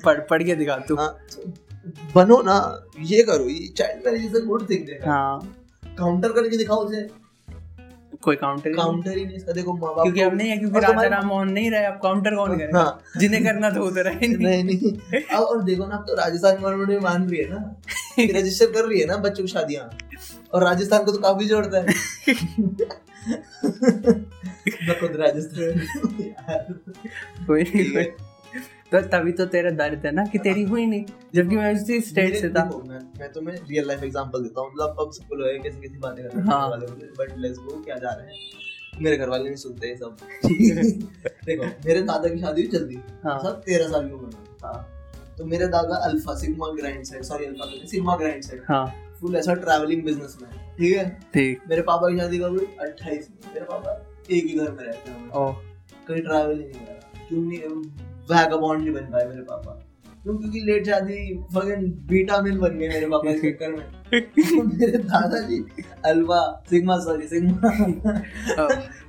पढ़ 0.05 0.19
पढ़ 0.29 0.43
के 0.43 0.55
दिखा 0.55 0.77
तू। 0.89 0.95
हाँ, 0.95 1.15
बनो 2.15 2.41
ना 2.41 2.55
ये 3.05 3.23
करो 3.23 3.49
ये 3.49 3.67
child 3.77 4.05
marriage 4.05 4.25
is 4.25 4.35
a 4.35 4.45
good 4.45 4.69
thing 4.69 4.89
हाँ। 5.07 5.60
काउंटर 5.97 6.31
करके 6.31 6.57
दिखाओ 6.57 6.77
उसे। 6.77 7.09
कोई 8.21 8.35
काउंटर 8.35 8.73
काउंटर 8.73 9.17
ही 9.17 9.25
नहीं 9.25 9.35
इसका 9.35 9.51
देखो 9.51 9.73
माँ 9.73 9.81
बाप 9.81 10.03
क्योंकि 10.03 10.21
अब 10.21 10.35
नहीं 10.35 10.49
है 10.49 10.57
क्योंकि 10.57 10.79
राजा 10.79 11.01
राम 11.01 11.25
मोहन 11.25 11.49
नहीं 11.49 11.71
रहे 11.71 11.85
अब 11.85 11.99
काउंटर 12.03 12.35
कौन 12.35 12.57
करेगा? 12.57 12.79
हाँ। 12.79 13.01
जिन्हें 13.17 13.43
करना 13.43 13.69
तो 13.69 13.89
रहे 13.89 14.27
नहीं। 14.27 14.37
नहीं 14.37 14.63
नहीं। 14.63 15.21
अब 15.21 15.43
और 15.43 15.63
देखो 15.63 15.85
ना 15.85 15.95
अब 15.95 16.01
तो 16.01 16.15
राजस्थान 16.15 16.55
गवर्नमेंट 16.55 16.89
भी 16.89 16.99
मान 16.99 17.29
रही 17.29 17.39
है 17.39 17.49
ना। 17.49 17.81
रजिस्टर 18.39 18.65
कर 18.65 18.85
रही 18.85 18.99
है 18.99 19.05
ना 19.05 19.17
बच्चों 19.17 19.43
की 19.43 19.47
शादियाँ। 19.47 19.97
और 20.53 20.63
राजस्थान 20.63 21.03
को 21.03 21.11
तो 21.11 21.17
काफ़ी 21.17 21.45
जोड़ता 21.45 21.77
है। 21.77 21.87
खुद 24.99 25.15
राजस्थान 25.15 25.87
कोई 27.47 27.63
नहीं 27.63 28.05
तो 28.91 29.01
तभी 29.01 29.31
तो 29.31 29.45
तेरा 29.45 29.69
दर्द 29.71 30.05
है 30.05 30.11
ना 30.11 30.25
कि 30.25 30.37
तेरी 30.37 30.63
हुई 30.63 30.85
नहीं 30.85 31.05
जबकि 31.35 31.55
मैं 31.55 31.75
उसी 31.75 32.01
स्टेट 32.01 32.35
से 32.35 32.49
था। 32.49 32.63
मैं 32.87 32.99
मैं 33.19 33.31
तुम्हें 33.31 33.55
रियल 33.55 33.87
लाइफ 33.87 34.03
एग्जांपल 34.03 34.43
देता 34.43 34.61
हूँ। 34.61 34.71
मतलब 34.71 34.95
अब 34.99 35.11
सबको 35.11 35.35
लोग 35.35 35.63
कैसी 35.63 35.81
कैसी 35.81 35.97
बातें 35.97 36.25
कर 36.25 36.35
रहे 36.37 36.47
हाँ। 36.47 36.69
बट 37.19 37.37
लेट्स 37.37 37.59
गो 37.59 37.83
क्या 37.83 37.95
जा 37.95 38.09
रहे 38.09 38.27
हैं? 38.27 38.33
मेरे 39.01 39.17
घर 39.17 39.29
वाले 39.29 39.43
नहीं 39.43 39.55
सुनते 39.55 39.87
ये 39.87 39.95
सब। 39.95 40.17
देखो 41.45 41.65
मेरे 41.65 42.01
दादा 42.01 42.29
की 42.29 42.39
शादी 42.39 42.61
हुई 42.61 42.71
जल्दी। 42.71 42.99
हाँ। 43.23 43.39
सब 43.39 43.61
तेरह 43.61 43.87
साल 43.87 44.07
की 44.07 44.13
उम्र 44.13 44.25
में। 44.25 44.55
हाँ। 44.63 44.87
तो 45.37 45.45
मेरे 45.45 45.67
दादा 45.67 45.95
alpha 45.95 46.35
sigma 46.35 46.67
grind 46.67 47.03
set 47.03 47.23
sorry 47.23 47.45
alpha 47.45 47.87
sigma 47.87 48.15
grind 48.15 48.43
set 48.43 48.63
हाँ। 48.67 48.85
फुल 49.21 49.35
ऐसा 49.35 49.53
ट्रैवलिंग 49.53 50.03
बिज़नेस 50.03 50.37
में 50.41 50.51
ठीक 50.51 50.97
है? 50.97 51.09
ठीक। 51.33 51.61
मेरे 51.69 51.81
पापा 51.81 52.09
की 52.09 52.17
शादी 52.17 52.37
कब 52.37 52.43
हुई? 52.43 52.67
अट्ठाईस 52.79 53.29
मेरे 53.47 53.65
पापा 53.65 54.15
एक 54.31 54.43
ही 54.45 54.53
घर 54.57 54.71
में 54.71 54.83
रहते 54.83 55.11
हैं। 55.11 55.29
ओ। 55.29 55.51
कहीं 56.07 56.21
ट्रैवल 56.21 56.53
ही 56.53 56.63
नहीं 56.63 56.85
करा। 56.85 57.25
क्यों 57.29 57.41
नहीं 57.41 57.59
वैगाबॉन्ड 58.33 58.81
नहीं 58.83 58.93
बन 58.93 59.05
पाए 59.11 59.25
मेरे 59.27 59.41
पापा। 59.41 59.79
क्यों 60.23 60.37
क्योंकि 60.37 60.59
लेट 60.59 60.85
शादी 60.85 61.19
फगन 61.53 61.85
बीटा 62.09 62.41
मिल 62.41 62.57
बन 62.59 62.77
गए 62.79 62.87
मेरे 62.87 63.05
पापा 63.05 63.31
के 63.31 63.51
चक्कर 63.51 63.71
में। 63.71 63.85
मेरे 64.79 64.97
दादाजी 64.97 65.57
अल्फ़ा 66.05 66.41
सिग्मा 66.69 66.97
सॉरी 66.99 67.27
सिग्मा। 67.27 67.69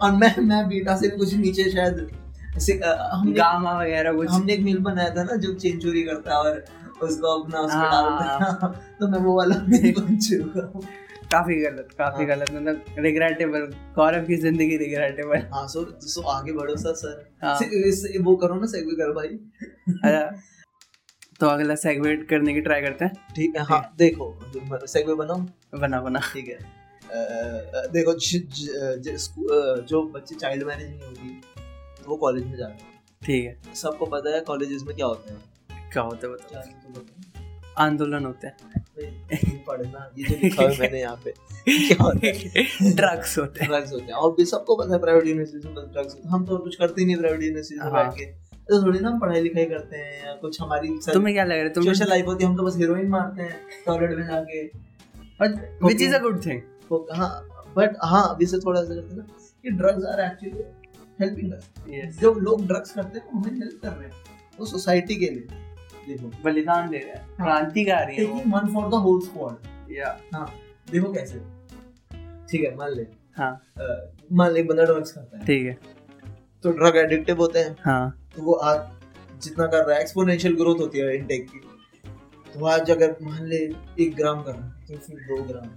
और 0.00 0.12
मैं 0.12 0.34
मैं 0.42 0.66
बीटा 0.68 0.96
से 0.96 1.08
भी 1.08 1.16
कुछ 1.16 1.34
नीचे 1.34 1.70
शायद 1.70 2.08
हमने 2.54 3.32
गामा 3.32 3.72
वगैरह 3.80 4.12
कुछ। 4.12 4.30
हमने 4.30 4.52
एक 4.52 4.60
मिल 4.60 4.78
बनाया 4.78 5.10
था 5.10 5.22
ना 5.24 5.36
जो 5.36 5.52
चेन 5.54 5.78
चोरी 5.78 6.02
करता 6.02 6.30
है 6.30 6.38
और 6.38 6.64
उसको 7.02 7.26
अपना 7.40 7.60
उसमें 7.60 7.80
हाँ। 7.80 7.90
डालता 7.92 8.66
है 8.66 8.72
तो 9.00 9.08
मैं 9.08 9.18
वो 9.18 9.36
वाला 9.36 9.56
मिल 9.68 9.92
बन 9.98 10.16
चुका 10.16 10.70
हूँ। 10.74 10.82
काफ़ी 11.32 11.54
गलत 11.54 11.88
काफ़ी 11.98 12.24
हाँ। 12.24 12.36
गलत 12.36 12.50
मतलब 12.52 12.84
रिग्रेटेबल 12.98 13.60
गौरव 13.96 14.24
की 14.26 14.36
ज़िंदगी 14.36 14.76
रिग्रेटेबल 14.76 15.46
हाँ 15.52 15.66
सो 15.68 15.84
सो 16.00 16.20
आगे 16.22 16.52
बढ़ो 16.52 16.76
सर 16.76 16.94
सर। 16.94 17.30
हाँ। 17.42 17.58
इस- 17.62 18.24
वो 18.24 18.36
करो 18.36 18.54
ना 18.54 18.66
सेगवे 18.66 18.96
करो 18.96 19.12
भाई। 19.12 19.28
अच्छा 19.94 20.42
तो 21.40 21.46
अगला 21.46 21.74
सेगमेंट 21.74 22.28
करने 22.28 22.54
की 22.54 22.60
ट्राई 22.60 22.80
करते 22.80 23.04
हैं। 23.04 23.12
ठीक 23.36 23.56
है 23.56 23.62
हाँ 23.64 23.94
देखो 23.98 24.86
सेगवे 24.86 25.14
बनाओ। 25.14 25.40
बना 25.80 26.00
बना। 26.00 26.20
ठीक 26.32 26.48
है। 26.48 26.54
अ, 26.54 27.86
देखो 27.92 28.12
ज, 28.12 28.36
ज, 28.36 28.98
ज, 28.98 29.28
जो 29.88 30.02
बच्चे 30.02 30.34
चाइल्ड 30.34 30.62
मैरिज 30.64 30.88
नहीं 30.88 31.00
होगी 31.00 31.40
वो 32.08 32.16
कॉलेज 32.16 32.44
में 32.44 32.56
जाते 32.56 32.84
हैं। 32.84 33.00
ठीक 33.22 33.44
है। 33.44 33.74
सबको 33.74 34.06
पता 34.06 34.34
है 34.34 34.40
कॉलेजेस 34.40 34.82
में 34.82 34.96
क्या 34.96 35.06
होता 35.06 35.34
है। 35.34 35.90
क्या 35.92 36.02
होता 36.02 36.26
है 36.26 36.32
बताओ। 36.32 36.62
आंदोलन 37.78 38.24
होते 38.24 38.46
हैं। 38.46 38.54
पढ़ना 39.66 40.10
ये 40.18 40.24
जो 40.24 40.36
लिखा 40.42 40.62
है 40.62 40.78
मैंने 40.78 41.00
यहाँ 41.00 41.20
पे 41.24 41.30
क्या 41.68 42.02
होता 42.02 42.26
है। 42.26 42.92
ड्रग्स 42.92 43.38
होते 43.38 43.60
हैं। 43.60 43.68
ड्रग्स 43.70 43.92
होते 43.92 44.04
हैं 44.04 44.12
और 44.12 44.44
सबको 44.46 44.76
पता 44.76 44.94
है 44.94 45.00
प्राइवेट 45.00 45.26
यूनिवर्सिटी 45.26 45.68
में 45.68 45.74
ड्रग्स 45.74 46.14
होते 46.14 46.22
हैं। 46.24 46.30
हम 46.30 46.44
तो 46.46 46.58
कुछ 46.58 46.76
करते 46.76 47.00
ही 47.00 47.06
नहीं 47.06 47.16
प्राइवेट 47.16 47.42
यूनिवर्सिटी 47.42 47.80
में 47.80 47.90
हाँ। 47.90 48.04
बैठ 48.04 48.18
के। 48.18 48.24
तो 48.68 48.82
थोड़ी 48.82 48.98
ना 48.98 49.10
पढ़ाई 49.18 49.40
लिखाई 49.40 49.64
करते 49.64 49.96
हैं 49.96 50.26
या 50.26 50.34
कुछ 50.34 50.60
हमारी 50.60 50.88
तुम्हें 51.12 51.34
क्या 51.34 51.44
लग 51.44 51.50
रहा 51.52 51.62
है? 51.62 51.72
सोशल 51.74 52.08
लाइफ 52.08 52.26
होती 52.26 52.44
है 52.44 52.50
हम 52.50 52.56
तो 52.56 52.62
बस 52.62 52.76
हीरोइन 52.76 53.08
मारते 53.08 53.42
हैं 53.42 53.56
टॉयलेट 53.86 54.16
में 54.18 54.26
जाके। 54.26 54.62
Which 55.86 56.02
is 56.02 56.14
a 56.14 56.18
good 56.18 56.44
thing 56.46 56.60
हाँ 57.12 57.30
बट 57.76 57.96
हाँ 58.04 58.28
अभी 58.30 58.46
से 58.46 58.58
थोड़ा 58.58 58.82
सा 58.82 58.94
करते 58.94 59.16
ना 59.16 59.22
कि 59.64 59.70
drugs 59.70 60.04
are 60.04 60.20
actually 60.20 60.62
helping 61.20 61.52
us 61.52 62.18
जो 62.20 62.32
लोग 62.40 62.66
ड्रग्स 62.66 62.92
करते 62.92 63.18
हैं 63.18 63.26
वो 63.26 63.40
हमें 63.40 63.58
हेल्प 63.58 63.80
कर 63.82 63.88
रहे 63.88 64.08
हैं 64.08 64.14
वो 64.58 64.66
सोसाइटी 64.66 65.16
के 65.16 65.26
लिए। 65.26 65.60
देखो 66.06 66.30
बलिदान 66.44 66.88
दे 66.90 66.98
रहे 66.98 67.10
हैं। 67.10 67.36
क्रांतिकारी 67.36 68.14
है 68.14 68.18
taking 68.18 68.52
one 68.54 68.72
for 68.74 68.88
the 68.90 69.02
whole 69.02 69.20
squad 69.20 69.92
या। 69.92 70.16
हाँ 70.34 70.46
देखो 70.90 71.12
कैसे। 71.12 71.38
ठीक 72.50 72.64
है 72.64 72.74
मान 72.76 72.90
ले। 72.90 73.06
हाँ। 73.36 73.52
मान 74.32 74.50
ले 74.52 74.60
एक 74.60 74.66
बंदा 74.68 74.84
ड्रग्स 74.84 75.12
करता 75.12 75.38
है। 75.38 75.44
ठीक 75.46 75.66
है। 75.66 75.78
तो 76.64 76.70
ड्रग 76.70 76.96
एडिक्टिव 76.96 77.38
होते 77.38 77.58
हैं। 77.58 77.76
हाँ। 77.80 78.10
तो 78.36 78.42
वो 78.42 78.52
आज 78.54 78.80
जितना 79.42 79.66
कर 79.66 79.84
रहा 79.84 79.96
है 79.96 80.02
एक्सपोनेंशियल 80.02 80.54
ग्रोथ 80.56 80.80
होती 80.80 80.98
है 80.98 81.16
इनटेक 81.16 81.46
की। 81.50 81.60
तो 82.52 82.66
आज 82.66 82.90
अगर 82.90 83.16
मान 83.22 83.44
ले 83.46 83.56
एक 84.00 84.14
ग्राम 84.16 84.42
कर 84.42 84.52
रहा 84.52 84.66
है 84.66 84.84
तो 84.86 84.96
फिर 84.96 85.16
दो 85.28 85.42
ग्राम 85.42 85.68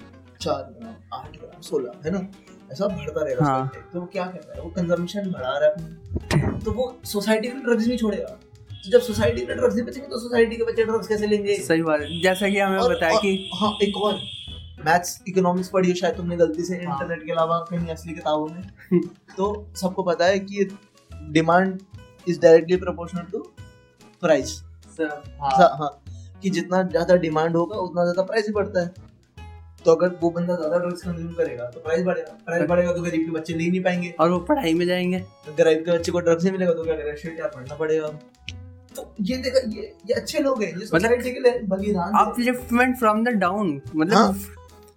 चार 0.41 0.63
ग्राम 0.71 1.19
आठ 1.19 1.31
ग्राम 1.31 1.61
सोलह 1.61 2.01
है 2.05 2.11
ना? 2.11 2.27
ऐसा 2.71 2.88
बढ़ता 2.88 3.23
रहेगा 3.23 3.45
हाँ। 3.45 3.71
तो 3.93 3.99
वो 3.99 4.05
क्या 4.05 4.25
कर 4.25 4.39
रहा 4.39 4.53
है? 4.55 4.61
वो 4.61 4.69
कंजम्पशन 4.71 5.31
बढ़ा 5.31 5.57
रहा 5.57 5.69
है 5.69 6.59
तो 6.59 6.71
वो 6.71 6.85
सोसाइटी 7.05 7.47
में 7.47 7.61
ड्रग्स 7.63 7.88
नहीं 7.88 7.97
छोड़ेगा। 7.97 8.38
जब 8.86 9.02
सोसाइटी 9.02 9.45
में 9.45 9.56
ड्रग्स 9.58 9.76
नहीं 9.76 9.86
बचेंगे 9.86 10.08
तो 10.10 10.19
सोसाइटी 10.19 10.56
के 10.56 10.63
बच्चे 10.63 10.84
ड्रग्स 10.86 11.08
कैसे 11.08 11.28
लेंगे? 11.28 11.56
सही 11.58 11.82
बात 11.82 12.02
है। 12.02 12.19
जैसा 12.21 12.50
कि 12.50 12.60
हमें 12.60 12.80
बताया 12.82 13.19
कि 13.19 13.50
हाँ 13.54 13.71
एक 13.84 13.98
और। 13.98 14.19
मैथ्स 14.86 15.19
इकोनॉमिक्स 15.28 15.69
पढ़ी 15.69 15.89
हो 15.89 15.95
शायद 15.95 16.15
तुमने 16.15 16.36
गलती 16.38 16.63
से 16.63 16.76
हाँ। 16.76 16.84
इंटरनेट 16.84 17.26
के 17.26 17.32
अलावा 17.32 17.58
कहीं 17.69 17.88
असली 17.89 18.13
किताबों 18.13 18.48
में। 18.48 19.02
तो 19.38 19.48
सबको 19.76 20.04
पता 20.04 20.26
है 20.26 20.39
कि 20.41 20.67
demand 21.32 21.80
is 22.28 22.39
directly 22.41 22.76
proportional 22.78 23.24
to 23.32 23.39
price 24.21 24.62
हाँ। 25.00 25.69
हाँ 25.80 25.89
कि 26.43 26.50
जितना 26.50 26.82
ज़्यादा 26.84 27.15
डिमांड 27.17 27.56
होगा 27.56 27.78
उतना 27.78 28.04
ज़्यादा 28.04 28.24
प्राइस 28.24 28.48
भी 28.48 28.54
बढ़ता 28.54 28.82
है। 28.82 28.93
तो 29.86 29.91
अगर 29.91 30.15
वो 30.21 30.30
बंदा 30.32 30.56
ज़्यादा 30.56 30.78
ड्रग्स 30.78 31.02
कंज्यूम 31.02 31.34
करेगा 31.34 31.65
तो 31.71 31.80
प्राइस 31.80 32.04
बढ़ेगा। 32.06 32.38
प्राइस 32.45 32.67
बढ़ेगा 32.69 32.93
तो 32.93 33.02
गरीब 33.02 33.26
के 33.26 33.32
बच्चे 33.32 33.54
ले 33.54 33.69
नहीं 33.69 33.82
पाएँगे। 33.84 34.13
और 34.19 34.30
वो 34.30 34.39
पढ़ाई 34.48 34.74
में 34.74 34.86
जाएँगे। 34.86 35.19
गरीब 35.58 35.84
के 35.86 35.91
बच्चे 35.91 36.12
को 36.12 36.19
ड्रग्स 36.19 36.43
नहीं 36.43 36.54
मिलेगा 36.54 36.74
तो 36.74 36.84
क्या 36.84 36.95
करेगा? 36.95 37.15
शिट 37.15 37.39
यार 37.39 37.52
पढ़ना 37.56 37.76
पड़ेगा। 37.76 38.08
तो 38.95 39.13
ये 39.21 39.38
देखा 39.38 39.60
ये 39.69 39.93
ये 40.08 40.13
अच्छे 40.13 40.39
लोग 40.39 40.63
हैं 40.63 40.69
ये 40.79 40.86
सोसाइटी 40.86 41.31
के 41.31 41.39
लिए 41.39 41.60
बलिदान 41.60 41.81
दे 41.81 41.91
रहे 41.91 42.03
हैं। 42.03 42.25
अपलिफ्टमेंट 42.25 42.97
फ्रॉम 42.97 43.23
द 43.23 43.29
डाउन 43.39 43.81
मतलब 43.95 44.41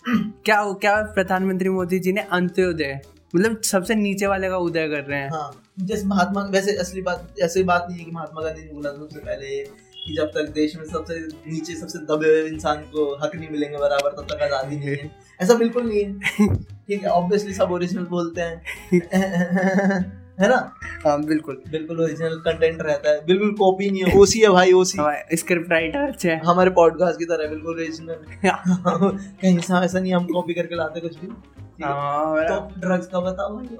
क्या 0.44 0.62
क्या 0.72 0.94
प्रधानमंत्री 1.14 1.68
मोदी 1.68 1.98
जी 1.98 2.12
ने 2.12 2.20
अंत्योदय 2.32 3.00
मतलब 3.34 3.60
सबसे 3.62 3.94
नीचे 3.94 4.26
वाले 4.26 4.48
का 4.48 4.56
उदय 4.56 4.88
कर 4.88 5.02
रहे 5.02 5.18
हैं। 5.20 5.30
हाँ 5.30 5.50
जैसे 5.80 6.06
महात्मा 6.06 6.42
वैसे 6.52 6.76
असली 6.76 7.02
बात 7.02 7.34
ऐसी 7.42 7.62
बात 7.62 7.86
नहीं 7.88 7.98
है 7.98 8.04
कि 8.04 8.10
महात्मा 8.10 8.42
गांधी 8.42 8.62
ने 8.62 8.72
बोला 8.72 8.90
सबसे 8.90 9.18
पहले 9.18 9.62
कि 10.04 10.14
जब 10.14 10.26
तक 10.26 10.48
देश 10.54 10.76
में 10.76 10.84
सबसे 10.84 11.18
नीचे 11.50 11.74
सबसे 11.74 11.98
दबे 11.98 12.28
हुए 12.28 12.48
इंसान 12.48 12.76
को 12.92 13.04
हक 13.22 13.36
नहीं 13.36 13.48
मिलेंगे 13.50 13.78
बराबर 13.78 14.10
तब 14.12 14.26
तक 14.30 14.42
आज़ादी 14.42 14.76
नहीं 14.76 14.88
है। 14.88 15.10
ऐसा 15.40 15.54
बिल्कुल 15.54 15.88
नहीं 15.88 16.04
है। 16.04 16.54
ठीक 16.88 17.02
है 17.02 17.10
ऑब्वियसली 17.10 17.54
सब 17.54 17.72
ओरिजिनल 17.72 18.04
बोलते 18.06 18.40
हैं। 18.40 18.56
है 20.38 20.48
ना? 20.48 20.56
हाँ 21.04 21.20
बिल्कुल। 21.24 21.60
बिल्कुल 21.70 22.00
ओरिजिनल 22.00 22.36
कंटेंट 22.40 22.82
रहता 22.82 23.10
है। 23.10 23.24
बिल्कुल 23.26 23.50
कॉपी 23.52 23.90
नहीं 23.90 24.02
है। 24.04 24.18
ओसी 24.18 24.40
है 24.40 24.48
भाई 24.48 24.72
ओसी 24.72 24.98
स्क्रिप्ट 25.36 25.70
राइटर 25.72 26.08
अच्छे 26.08 26.30
हैं। 26.30 26.40
हमारे 26.42 26.70
पॉडकास्ट 26.70 27.18
की 27.18 27.24
तरह 27.24 27.48
बिल्कुल 27.48 27.74
ओरिजिनल 27.74 28.24
कहीं 28.44 29.58
से 29.58 29.74
ऐसा 29.74 29.98
नहीं 30.00 30.14
हम 30.14 30.26
कॉपी 30.26 30.54
करके 30.54 30.74
लाते 30.74 31.00
कुछ 31.00 31.18
भी। 31.20 31.28
हाँ, 31.82 32.44
तो 32.44 32.80
ड्रग्स 32.80 33.06
का 33.06 33.20
बताओ 33.20 33.56
भाई 33.56 33.76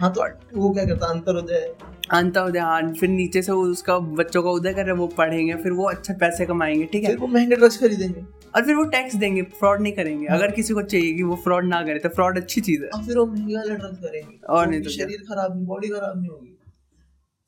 हाँ 0.00 0.12
तो 0.12 0.24
वो 0.54 0.70
क्या 0.70 0.84
करता? 0.84 1.06
है 1.06 1.12
अंतरोदय 1.12 1.74
अंत्योदय 2.12 2.58
हाँ 2.58 2.92
फिर 2.92 3.08
नीचे 3.08 3.42
से 3.42 3.52
उसका 3.52 3.98
बच्चों 3.98 4.42
का 4.42 4.50
उदय 4.50 4.72
कर 4.74 4.82
रहे 4.82 4.92
हैं 4.92 4.98
वो 4.98 5.06
पढ़ेंगे 5.08 5.54
फिर 5.54 5.72
वो 5.72 5.88
अच्छे 5.88 6.12
पैसे 6.14 6.46
कमाएँगे 6.46 6.84
ठीक 6.84 7.04
है? 7.04 7.14
वो 7.16 7.26
महँगे 7.26 7.56
ड्रग्स 7.56 7.78
खरीदेंगे। 7.80 8.24
और 8.54 8.64
फिर 8.64 8.74
वो 8.74 8.84
टैक्स 8.86 9.14
देंगे 9.16 9.42
फ्रॉड 9.52 9.80
नहीं 9.80 9.92
करेंगे। 9.92 10.26
अगर 10.26 10.50
किसी 10.50 10.74
को 10.74 10.82
चाहिए 10.82 11.12
कि 11.14 11.22
वो 11.22 11.36
फ्रॉड 11.44 11.64
ना 11.64 11.82
करे 11.82 11.98
तो 11.98 12.08
फ्रॉड 12.08 12.38
अच्छी 12.38 12.60
चीज़ 12.60 12.82
है। 12.82 12.88
अब 12.94 13.06
फिर 13.06 13.18
वो 13.18 13.26
महँगे 13.26 13.76
ड्रग्स 13.76 13.98
करेंगे। 13.98 14.36
और 14.48 14.66
नहीं 14.66 14.82
तो 14.82 14.90
शरीर 14.90 15.22
खराब 15.28 15.56
नहीं 15.56 15.66
बॉडी 15.66 15.88
खराब 15.88 16.18
नहीं 16.18 16.30
होगी। 16.30 16.50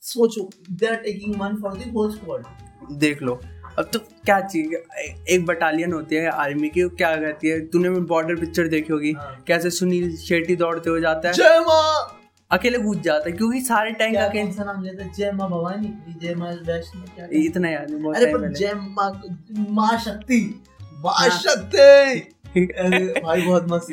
सोचो 0.03 0.49
they 0.71 0.87
are 0.87 0.97
taking 1.03 1.35
one 1.41 1.57
for 1.63 1.77
the 1.77 1.93
whole 1.93 2.13
squad 2.13 2.45
देख 2.99 3.23
लो। 3.23 3.41
अब 3.79 3.89
तो 3.93 3.99
क्या 3.99 4.41
चाहिए 4.41 4.83
एक 5.31 5.45
बटालियन 5.47 5.93
होती 5.93 6.17
है 6.17 6.29
आर्मी 6.29 6.69
की 6.69 6.89
क्या 6.91 7.15
कहती 7.17 7.49
है? 7.49 7.59
तूने 7.67 7.91
बॉर्डर 7.91 8.37
पिक्चर 8.37 8.69
देखी 8.69 8.93
होगी। 8.93 9.13
हाँ। 9.13 9.43
कैसे 9.47 9.71
सुनील 9.71 10.17
शेट्टी 10.17 10.57
दौड़ते 10.57 10.91
हुए 10.91 11.01
जाता 11.01 11.29
है। 11.29 11.35
अकेले 12.51 12.79
कूद 12.79 13.01
जाता 13.03 13.29
है 13.31 13.37
क्योंकि 13.37 13.61
सारे 13.61 13.91
टैंक 13.93 14.17
अकेले 14.19 14.65
नाम 14.65 14.83
लेते 14.85 15.03
हैं? 15.03 15.13
जय 15.13 15.31
माँ 15.33 15.49
भवानी। 15.51 15.93
जय 16.21 16.35
माँ 16.35 16.53
वैष्णो 16.67 17.03
क्या 17.15 17.27
इतना 17.33 17.69
याद 17.71 17.91
अरे 17.91 18.27
पर 18.27 18.39
पहले। 18.39 18.55
जय 18.55 18.75
माँ 18.75 19.11
माँ 19.71 19.99
शक्ति। 19.99 20.41
हाँ। 20.41 20.76
भाई 23.25 23.43
बहुत 23.43 23.67
मस्त 23.69 23.87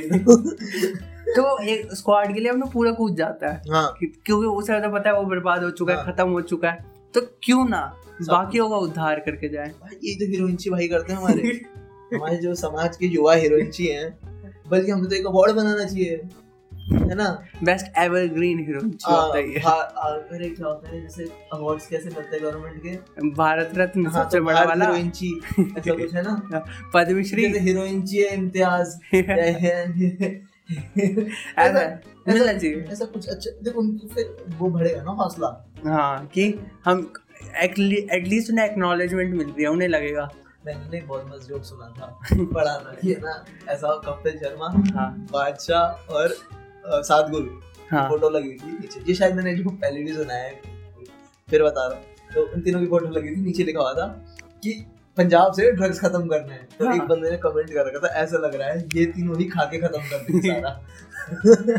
तो 1.35 1.63
एक 1.63 1.93
स्क्वाड 1.93 2.33
के 2.33 2.39
लिए 2.39 2.51
हमने 2.51 2.65
पूरा 2.73 2.91
कूद 2.91 3.15
जाता 3.15 3.51
है। 3.51 3.61
हाँ। 3.71 3.97
क्योंकि 3.99 4.47
उसे 4.47 4.79
तो 4.79 4.89
पता 4.89 5.09
है 5.09 5.15
वो 5.15 5.23
बर्बाद 5.23 5.63
हो 5.63 5.69
चुका 5.69 5.93
है 5.93 6.03
हाँ। 6.03 6.13
खत्म 6.13 6.29
हो 6.29 6.41
चुका 6.41 6.69
है। 6.69 6.85
तो 7.13 7.21
क्यों 7.43 7.69
ना 7.69 7.99
बाकी 8.21 8.57
होगा 8.57 8.77
उद्धार 8.77 9.19
करके 9.19 9.49
जाए। 9.49 9.67
भाई 9.67 9.97
ये 10.03 10.15
तो 10.15 10.25
हीरोइनची 10.25 10.69
भाई 10.69 10.87
करते 10.87 11.13
हैं 11.13 11.19
हमारे 11.19 11.41
हमारे 12.13 12.37
जो 12.37 12.55
समाज 12.55 12.97
के 12.97 13.05
युवा 13.05 13.33
हीरोइनची 13.33 13.85
हैं 13.85 14.19
बल्कि 14.69 14.91
हमें 14.91 15.09
तो 15.09 15.15
एक 15.15 15.25
अवार्ड 15.25 15.51
बनाना 15.51 15.83
चाहिए। 15.83 16.21
है 16.91 17.15
ना? 17.15 17.27
बेस्ट 17.63 17.97
एवरग्रीन 17.97 18.59
हीरोइन 18.59 18.97
है 19.35 19.63
भा- 19.63 19.93
आ, 19.97 20.07
अरे 20.09 20.49
क्या 20.49 20.67
होता 20.67 20.89
है 20.89 21.01
जैसे 21.01 21.23
अवार्ड्स 21.53 21.87
कैसे 21.87 22.09
मिलते 22.09 22.35
हैं 22.35 22.43
गवर्नमेंट 22.43 22.83
के? 22.83 23.29
भारत 23.29 23.71
रत्न 23.77 24.05
हाँ 24.07 24.23
सबसे 24.23 24.37
तो 24.37 24.43
बड़ा 24.43 24.63
वाला। 24.63 24.85
हीरोइनची 24.85 25.41
ऐसा 25.59 25.93
कुछ 25.93 26.13
है 26.13 26.21
ना? 26.21 26.63
पद्मश्री। 26.93 27.45
जैसे 27.45 27.59
हीरोइनची 27.59 28.17
है 28.17 28.33
इम्तियाज़। 28.33 28.95
ऐसा 31.57 31.99
मिलना 32.27 32.53
चाहिए। 32.53 32.85
ऐसा 32.91 33.05
कुछ 33.05 33.27
अच्छा 33.27 33.51
देखो 33.63 33.79
उनको 33.79 34.07
फिर 34.07 34.45
वो 34.59 34.69
बढ़ेगा 34.69 35.03
ना 35.03 35.11
हौसला 35.11 35.71
हाँ 35.85 36.25
कि 36.25 36.59
हम 36.85 37.13
एटलीस्ट 37.61 38.51
उन्हें 38.51 38.65
एक्नॉलेजमेंट 38.65 39.35
मिल 39.35 39.47
रही 39.47 39.63
है 39.63 39.69
उन्हें 39.69 39.87
लगेगा। 39.89 40.29
मैंने 40.65 40.97
एक 40.97 41.07
बहुत 41.07 41.31
मस्त 41.35 41.49
जोक 41.49 41.63
सुना 41.63 41.93
था 41.97 42.19
पढ़ा 42.33 42.75
था 42.77 42.95
ये 43.03 43.17
ना 43.23 43.45
ऐसा 43.69 44.01
कपिल 44.05 44.37
शर्मा 44.37 44.67
हाँ। 44.99 45.27
बादशाह 45.31 46.13
और 46.13 46.35
अ, 46.85 47.01
सातगुरु 47.01 47.49
हाँ। 47.91 48.09
फ़ोटो 48.09 48.29
लगी 48.29 48.49
थी 48.49 48.71
नीचे। 48.71 49.03
ये 49.07 49.13
शायद 49.13 49.35
मैंने 49.35 49.55
जो 49.55 49.69
पहले 49.69 50.03
भी 50.03 50.13
सुना 50.13 50.33
है 50.33 50.61
फिर 51.49 51.63
बता 51.63 51.87
रहा 51.87 51.97
हूँ। 51.97 52.05
तो 52.35 52.41
उन 52.53 52.61
तीनों 52.61 52.79
की 52.79 52.87
फ़ोटो 52.87 53.07
लगी 53.07 53.29
थी 53.29 53.35
नीचे 53.35 53.63
लिखा 53.63 53.79
हुआ 53.79 53.93
था 53.93 54.07
कि 54.63 54.85
पंजाब 55.17 55.53
से 55.53 55.71
ड्रग्स 55.71 55.99
खत्म 55.99 56.27
करना 56.27 56.53
है। 56.53 56.67
तो 56.79 56.85
हाँ। 56.85 56.95
एक 56.95 57.01
बंदे 57.01 57.31
ने 57.31 57.37
कमेंट 57.37 57.69
कर 57.69 57.87
रखा 57.87 58.07
था 58.07 58.13
ऐसा 58.13 58.37
लग 58.37 58.55
रहा 58.55 58.69
है 58.69 58.87
ये 58.95 59.05
तीनों 59.05 59.37
ही 59.37 59.45
खा 59.45 59.63
के 59.63 59.77
खत्म 59.77 59.99
कर 59.99 60.17
देंगे 60.17 60.49
सारा। 60.49 60.81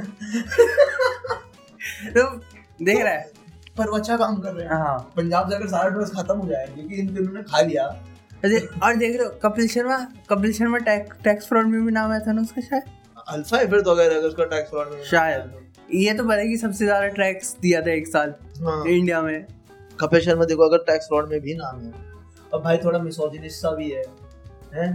तो 2.16 2.40
देख 2.84 3.02
रहा 3.02 3.12
है। 3.12 3.30
पर 3.78 3.90
वो 3.90 3.96
अच्छा 3.96 4.16
काम 4.16 4.36
कर 4.36 4.52
रहे 4.52 4.66
हैं। 4.66 4.74
हाँ। 4.74 5.12
पंजाब 5.16 5.52
अगर 5.52 5.66
सारा 5.66 5.88
ड्रग्स 5.88 6.10
खत्म 6.10 6.38
हो 6.38 6.48
जाए 6.48 6.66
क्योंकि 6.66 6.94
इन 6.94 7.16
तीनों 7.16 7.32
ने 7.32 7.42
खा 7.42 7.60
लिया। 7.60 8.00
और 8.82 8.96
देख 8.96 9.16
रहे 9.16 9.26
हो 9.26 9.32
कपिल 9.42 9.68
शर्मा 9.68 10.08
कपिल 10.30 10.52
शर्मा 10.52 10.78
टैक्स 10.78 11.48
फ्रॉड 11.48 11.66
में 11.66 11.86
भी 11.86 11.92
नाम 11.92 12.10
आया 12.10 12.20
था 12.20 12.32
ना 12.32 12.42
उसका 12.42 12.60
शायद? 12.60 12.82
अल्फ़ा 13.26 13.58
है 13.58 13.70
फिर 13.70 13.80
तो 13.80 13.90
अगर 13.90 14.16
अगर 14.16 14.26
उसका 14.28 14.44
टैक्स 14.46 14.70
फ्रॉड 14.70 15.02
शायद। 15.10 15.52
ये 15.94 16.12
तो 16.14 16.24
पता 16.24 16.44
कि 16.44 16.56
सबसे 16.58 16.84
ज़्यादा 16.84 17.06
टैक्स 17.16 17.56
दिया 17.62 17.80
था 17.80 17.92
एक 17.92 18.06
साल 18.08 18.34
हाँ। 18.62 18.84
इंडिया 18.86 19.20
में। 19.22 19.46
कपिल 19.98 20.20
शर्मा 20.20 20.44
देखो 20.44 20.68
अगर 20.68 20.78
टैक्स 20.86 21.06
फ्रॉड 21.06 21.30
में 21.30 21.40
भी 21.40 21.54
नाम 21.54 21.80
है 21.80 21.92
अब 22.54 22.62
भाई 22.62 22.78
थोड़ा 22.78 22.98
मिसोजिनिस्ट 22.98 23.60
सा 23.62 23.70
भी 23.76 23.90
है 23.90 24.02
हैं? 24.74 24.90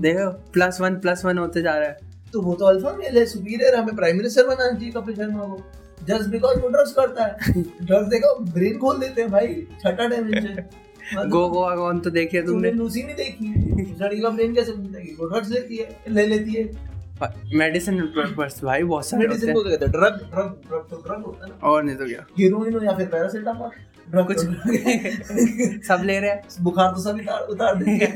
देखो 0.00 0.30
प्लस 0.52 0.80
वन 0.80 0.96
प्लस 1.00 1.24
वन 1.24 1.38
होते 1.38 1.62
जा 1.62 1.74
रहा 1.74 1.88
है। 1.88 2.12
तो 2.32 2.40
वो 2.42 2.54
तो 2.54 2.64
अल्फ़ा 2.66 2.92
मेल 2.92 3.18
है 3.18 3.24
सुपीरियर 3.26 3.74
हमें 3.74 3.94
प्राइम 3.96 4.16
मिनिस्टर 4.16 4.46
बनाना 4.46 4.70
चाहिए 4.70 4.90
कपिल 4.92 5.14
शर्मा 5.16 5.44
को। 5.44 5.62
जस्ट 6.06 6.28
बिकॉज़ 6.30 6.58
वो 6.60 6.68
ड्रग्स 6.68 6.92
करता 6.92 7.24
है। 7.24 7.52
ड्रग्स 7.82 8.08
देखो 8.08 8.34
ब्रेन 8.44 8.78
खोल 8.78 8.98
देते 8.98 9.20
हैं 9.20 9.30
भाई 9.30 9.54
छठा 9.82 10.06
डायमेंशन 10.06 11.28
गो 11.28 11.48
गोवा 11.48 11.74
कौन 11.76 12.00
तो 12.00 12.10
देखिए 12.10 12.42
तुमने। 12.42 12.68
तुमने 12.68 12.82
लूसी 12.82 13.02
नहीं 13.02 13.14
देखी 13.16 13.84
उस 13.84 14.00
लड़की 14.00 14.20
का 14.22 14.28
ब्रेन 14.30 14.54
कैसे 14.54 14.72
है 14.72 15.04
ड्रग्स 15.28 15.50
लेती 15.50 15.76
है 15.76 15.96
ले 16.08 16.26
लेती 16.26 16.52
है। 16.52 16.92
मेडिसिन 17.54 18.00
पर्पस 18.06 18.60
भाई 18.64 18.82
बहुत 18.82 19.06
सारे 19.06 19.26
होते 19.26 19.28
मेडिसिन 19.28 19.48
हैं। 19.48 19.56
को 19.56 19.62
कहते 19.62 19.84
हैं। 19.84 19.92
ड्रग 19.92 20.14
ड्रग 20.30 20.60
ड्रग 20.68 20.86
तो 20.90 20.96
ड्रग 21.02 21.24
होता 21.24 21.44
है 21.44 21.50
ना। 21.50 21.68
और 21.68 21.82
नहीं 21.82 21.96
तो 21.96 22.06
क्या? 22.06 22.24
हीरोइन 22.38 22.84
या 22.84 22.92
फिर 22.96 23.06
पैरासिटामोल। 23.06 23.70
ड्रग 24.10 24.26
कुछ 24.26 24.44
कुछ 24.44 25.86
सब 25.86 26.02
ले 26.04 26.18
रहे 26.20 26.30
हैं। 26.30 26.42
बुखार 26.62 26.90
तो 26.90 27.00
सभी 27.02 27.20
उतार 27.20 27.46
उतार 27.50 27.82
है। 27.84 28.08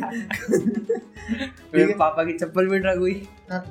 मेरे 1.75 1.95
पापा 1.95 2.25
की 2.25 2.33
चप्पल 2.39 2.69
भी 2.69 2.79
ड्रग 2.79 2.99
हुई। 2.99 3.23
हाँ, 3.51 3.65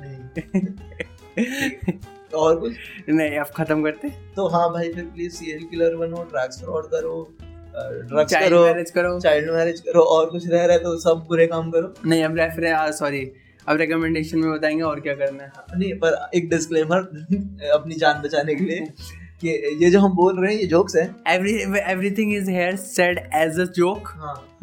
तो 2.30 2.38
और 2.38 2.58
कुछ? 2.60 2.72
नहीं 3.08 3.38
अब 3.38 3.50
खत्म 3.56 3.82
करते। 3.84 4.08
तो 4.36 4.46
हाँ 4.48 4.68
भाई 4.72 4.92
फिर 4.92 5.04
प्लीज़ 5.04 5.32
सीरियल 5.32 5.62
किलर 5.70 5.96
बनो 5.96 6.22
ड्रग्स 6.32 6.60
फ्रॉड 6.60 6.86
करो 6.86 7.16
ड्रग्स 7.74 8.30
चाइल्ड 8.30 8.48
करो 8.48 8.64
मैरिज 8.64 8.90
करो। 8.90 9.18
चाइल्ड 9.20 9.50
मैरिज 9.50 9.80
करो 9.80 10.02
और 10.14 10.30
कुछ 10.30 10.48
रह 10.48 10.64
रहा 10.64 10.76
है 10.76 10.82
तो 10.82 10.98
सब 11.00 11.24
बुरे 11.28 11.46
काम 11.46 11.70
करो। 11.70 11.92
नहीं 12.06 12.24
अब 12.24 12.36
रेफरेंस 12.36 12.98
सॉरी 12.98 13.20
अब 13.68 13.76
रिकमेंडेशन 13.76 14.38
में 14.38 14.50
बताएँगे 14.52 14.82
और 14.82 15.00
क्या 15.00 15.14
करना 15.14 15.42
है। 15.42 15.78
नहीं 15.78 15.92
पर 15.94 16.18
एक 16.34 16.48
डिस्क्लेमर 16.50 16.98
अपनी 17.74 17.94
जान 17.94 18.22
बचाने 18.22 18.54
के 18.54 18.64
लिए 18.64 18.86
कि 19.40 19.48
ये 19.82 19.90
जो 19.90 20.00
हम 20.00 20.12
बोल 20.12 20.40
रहे 20.40 20.52
हैं 20.54 20.60
ये 20.60 20.66
जोक्स 20.66 20.96
हैं। 20.96 21.04
Every 21.34 21.52
everything 21.92 22.32
is 22.34 22.50
here 22.50 22.76
said 22.76 23.18
as 23.34 23.58
a 23.60 23.64
joke 23.76 24.08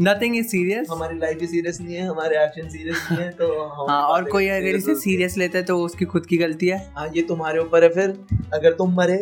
nothing 0.01 0.35
is 0.37 0.47
serious 0.47 0.87
हमारी 0.91 1.17
लाइफ 1.19 1.39
भी 1.39 1.47
सीरियस 1.47 1.79
नहीं 1.81 1.95
है 1.95 2.07
हमारे 2.07 2.43
एक्शन 2.43 2.69
सीरियस 2.69 3.07
नहीं 3.11 3.21
है 3.23 3.29
तो 3.31 3.85
हाँ 3.87 4.01
और 4.07 4.29
कोई 4.29 4.47
अगर 4.47 4.75
इसे 4.75 4.95
सीरियस 4.95 5.37
लेता 5.37 5.57
है 5.57 5.63
तो 5.63 5.77
उसकी 5.83 6.05
खुद 6.05 6.25
की 6.25 6.37
गलती 6.37 6.67
है। 6.67 6.77
हाँ 6.95 7.07
ये 7.15 7.21
तुम्हारे 7.21 7.59
ऊपर 7.59 7.83
है 7.83 7.89
फिर। 7.89 8.17
अगर 8.53 8.73
तुम 8.73 8.93
मरे 8.95 9.17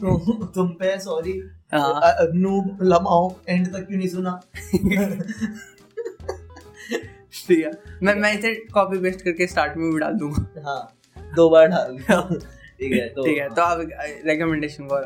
तो 0.00 0.18
तुम 0.54 0.68
पे 0.80 0.98
सॉरी 0.98 1.40
नूब 1.74 2.78
लमाओ 2.82 3.34
एंड 3.48 3.66
तक 3.66 3.86
क्यों 3.86 3.98
नहीं 3.98 4.08
सुना? 4.08 4.40
है। 7.54 7.72
मैं 8.02 8.14
मैं 8.16 8.32
इसे 8.38 8.54
कॉपी 8.74 8.98
पेस्ट 9.00 9.22
करके 9.22 9.46
स्टार्ट 9.46 9.76
में 9.76 9.90
भी 9.92 9.98
डाल 10.00 10.14
दूँगा। 10.14 10.62
हाँ 10.64 10.80
दो 11.36 11.48
बार 11.50 11.66
डाल 11.68 11.96
ठीक 11.98 12.92
है 12.92 13.08
तो 13.08 13.24
ठीक 13.24 13.38
है 13.38 13.48
तो 13.48 13.62
अब 13.62 13.88
रिकमेंडेशन 14.26 14.88
को 14.92 15.00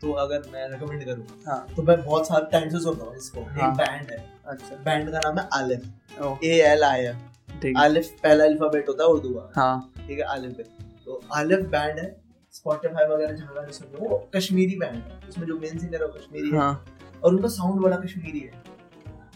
तो 0.00 0.12
अगर 0.22 0.42
मैं 0.52 0.68
रेकमेंड 0.70 1.04
करूँ 1.04 1.24
हाँ। 1.46 1.66
तो 1.76 1.82
मैं 1.82 2.02
बहुत 2.02 2.28
सारे 2.28 2.46
टाइम 2.52 2.68
से 2.70 2.80
सुनता 2.80 3.04
हूँ 3.04 3.16
इसको। 3.16 3.40
हाँ। 3.42 3.70
एक 3.70 3.76
बैंड 3.76 4.10
है। 4.10 4.18
अच्छा। 4.46 4.76
बैंड 4.84 5.10
का 5.12 5.18
नाम 5.18 5.38
है 5.38 5.48
Alif 5.54 6.44
A 6.44 6.60
L 6.66 6.84
I 6.84 7.04
F 7.04 7.66
Alif 7.78 8.10
पहला 8.22 8.44
अल्फ़ाबेट 8.44 8.88
होता 8.88 9.04
है 9.04 9.10
उर्दू 9.10 9.28
का। 9.30 9.50
हाँ। 9.56 9.92
ठीक 9.98 10.18
है 10.18 10.24
आलिफ 10.26 10.60
तो 11.06 11.20
आलिफ 11.34 11.66
बैंड 11.68 11.98
है 11.98 12.16
स्पॉटिफाई 12.54 13.06
वगैरह 13.06 13.32
जहाँ 13.32 13.54
गाने 13.54 13.72
सुन 13.72 13.88
रहे 13.88 14.08
हो 14.08 14.16
कश्मीरी 14.34 14.76
बैंड 14.76 14.94
है। 14.94 15.20
उसमें 15.28 15.46
जो 15.46 15.58
मेन 15.58 15.78
सिंगर 15.78 15.96
है 15.96 16.06
वो 16.06 16.12
कश्मीरी 16.12 16.50
है। 16.50 16.58
हाँ। 16.58 16.84
और 17.24 17.34
उनका 17.34 17.48
साउंड 17.48 17.80
बड़ा 17.82 17.96
कश्मीरी 17.96 18.40
है। 18.40 18.62